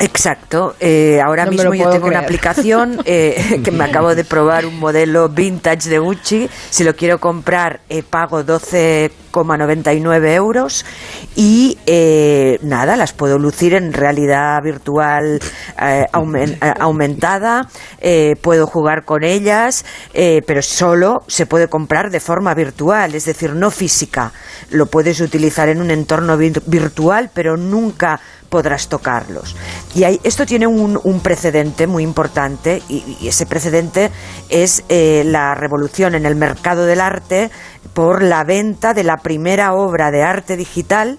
[0.00, 0.74] Exacto.
[0.80, 4.78] Eh, ahora No mismo yo tengo una aplicación eh, que me acabo de probar un
[4.78, 6.48] modelo vintage de Gucci.
[6.70, 10.84] Si lo quiero comprar, eh, pago 12,99 euros
[11.36, 15.40] y eh, nada, las puedo lucir en realidad virtual
[15.80, 17.68] eh, eh, aumentada.
[18.00, 23.24] eh, puedo jugar con ellas, eh, pero solo se puede comprar de forma virtual, es
[23.24, 24.32] decir, no física.
[24.70, 29.56] Lo puedes utilizar en un entorno vir- virtual, pero nunca podrás tocarlos.
[29.94, 34.10] Y hay- esto tiene un, un precedente muy importante y, ese precedente
[34.48, 37.50] es eh, la revolución en el mercado del arte
[37.94, 41.18] por la venta de la primera obra de arte digital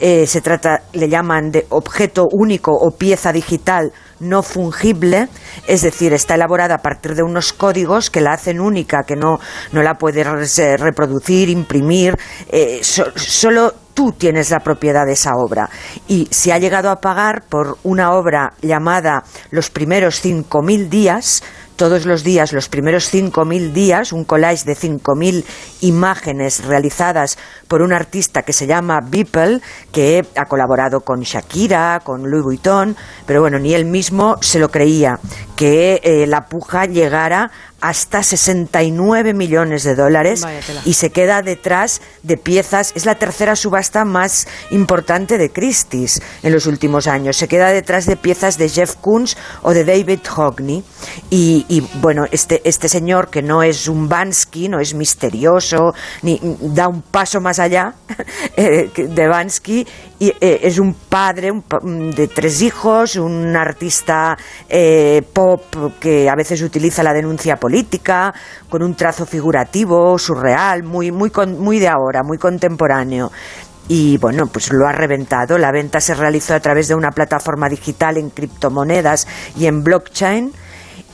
[0.00, 5.28] eh, se trata, le llaman de objeto único o pieza digital no fungible,
[5.68, 9.38] es decir, está elaborada a partir de unos códigos que la hacen única, que no,
[9.72, 12.16] no la puedes eh, reproducir, imprimir,
[12.50, 15.70] eh, so- solo tú tienes la propiedad de esa obra.
[16.08, 21.42] Y se ha llegado a pagar por una obra llamada Los primeros 5.000 días,
[21.76, 25.44] todos los días, los primeros 5.000 días, un collage de 5.000
[25.80, 27.38] imágenes realizadas
[27.68, 29.60] por un artista que se llama Beeple,
[29.92, 34.68] que ha colaborado con Shakira, con Louis Vuitton, pero bueno, ni él mismo se lo
[34.68, 35.18] creía,
[35.56, 37.50] que eh, la puja llegara
[37.84, 40.42] hasta 69 millones de dólares
[40.86, 42.92] y se queda detrás de piezas.
[42.96, 47.36] Es la tercera subasta más importante de Christie's en los últimos años.
[47.36, 50.82] Se queda detrás de piezas de Jeff Koons o de David Hockney.
[51.28, 56.40] Y, y, bueno, este, este señor que no es un Bansky, no es misterioso, ni
[56.60, 57.96] da un paso más allá
[58.56, 59.86] eh, de Bansky,
[60.40, 64.36] eh, es un padre un mm, de tres hijos, un artista
[64.68, 65.62] eh, pop
[66.00, 68.32] que a veces utiliza la denuncia política,
[68.68, 73.30] con un trazo figurativo, surreal, muy, muy, con- muy de ahora, muy contemporáneo.
[73.88, 75.58] Y bueno, pues lo ha reventado.
[75.58, 80.52] La venta se realizó a través de una plataforma digital en criptomonedas y en blockchain.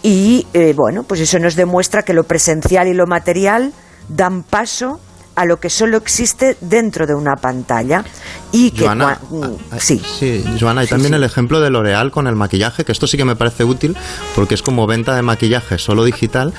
[0.02, 3.72] Y eh, bueno, pues eso nos demuestra que lo presencial y lo material
[4.08, 5.00] dan paso
[5.40, 8.04] a lo que solo existe dentro de una pantalla
[8.52, 11.16] y que Joana, cua- mm, ah, sí Sí, Joana, y Sí, también sí.
[11.16, 13.96] el ejemplo de L'Oreal con el maquillaje, que esto sí que me parece útil
[14.34, 16.52] porque es como venta de maquillaje solo digital.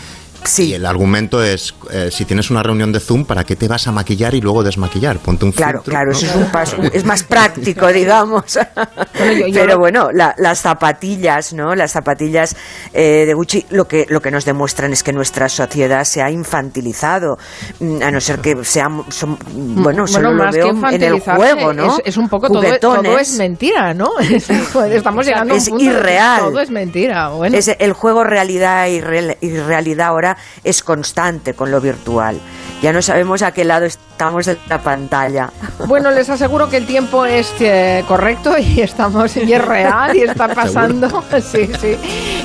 [0.57, 3.87] Y el argumento es, eh, si tienes una reunión de Zoom, ¿para qué te vas
[3.87, 5.19] a maquillar y luego desmaquillar?
[5.19, 6.17] Ponte un Claro, filtro, claro, ¿no?
[6.17, 8.53] eso es un paso, es más práctico, digamos.
[8.53, 11.75] yo- yo Pero bueno, la- las zapatillas, ¿no?
[11.75, 12.55] Las zapatillas
[12.93, 16.31] eh, de Gucci, lo que lo que nos demuestran es que nuestra sociedad se ha
[16.31, 17.37] infantilizado,
[17.79, 21.97] mm, a no ser que seamos, son- bueno, solo lo veo en el juego, ¿no?
[21.97, 24.09] Es, es un poco todo, todo es mentira, ¿no?
[24.91, 26.39] Estamos llegando Es a un punto irreal.
[26.41, 27.29] Todo es mentira.
[27.29, 27.57] Bueno.
[27.57, 30.30] Es- el juego realidad y, real- y realidad ahora
[30.63, 32.39] es constante con lo virtual.
[32.81, 35.49] Ya no sabemos a qué lado estamos de la pantalla.
[35.87, 40.21] Bueno, les aseguro que el tiempo es eh, correcto y estamos y es real y
[40.21, 41.23] está pasando.
[41.41, 41.97] Sí, sí.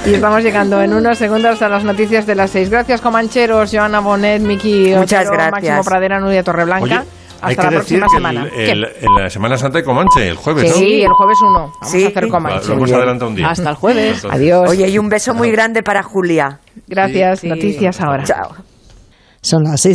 [0.04, 2.70] Y estamos llegando en unos segundos a las noticias de las seis.
[2.70, 5.52] Gracias, Comancheros, Joana Bonet, Miki Muchas Otero, gracias.
[5.52, 7.00] Máximo Pradera, Nuria Torreblanca.
[7.00, 8.50] Oye, hay Hasta que la decir próxima que semana.
[8.56, 10.76] el- el- en la Semana Santa de Comanche, el jueves, ¿no?
[10.76, 11.52] Sí, el jueves 1.
[11.52, 12.04] Vamos Sí.
[12.04, 12.68] a hacer Comanche.
[12.68, 13.48] Lo hemos adelantado un día.
[13.48, 14.14] Hasta el jueves.
[14.16, 14.70] Entonces- Adiós.
[14.70, 16.58] Oye, y un beso muy grande para Julia.
[16.86, 17.40] Gracias.
[17.40, 17.48] Sí.
[17.48, 18.24] Noticias ahora.
[18.24, 18.50] Chao.
[19.42, 19.84] Son las seis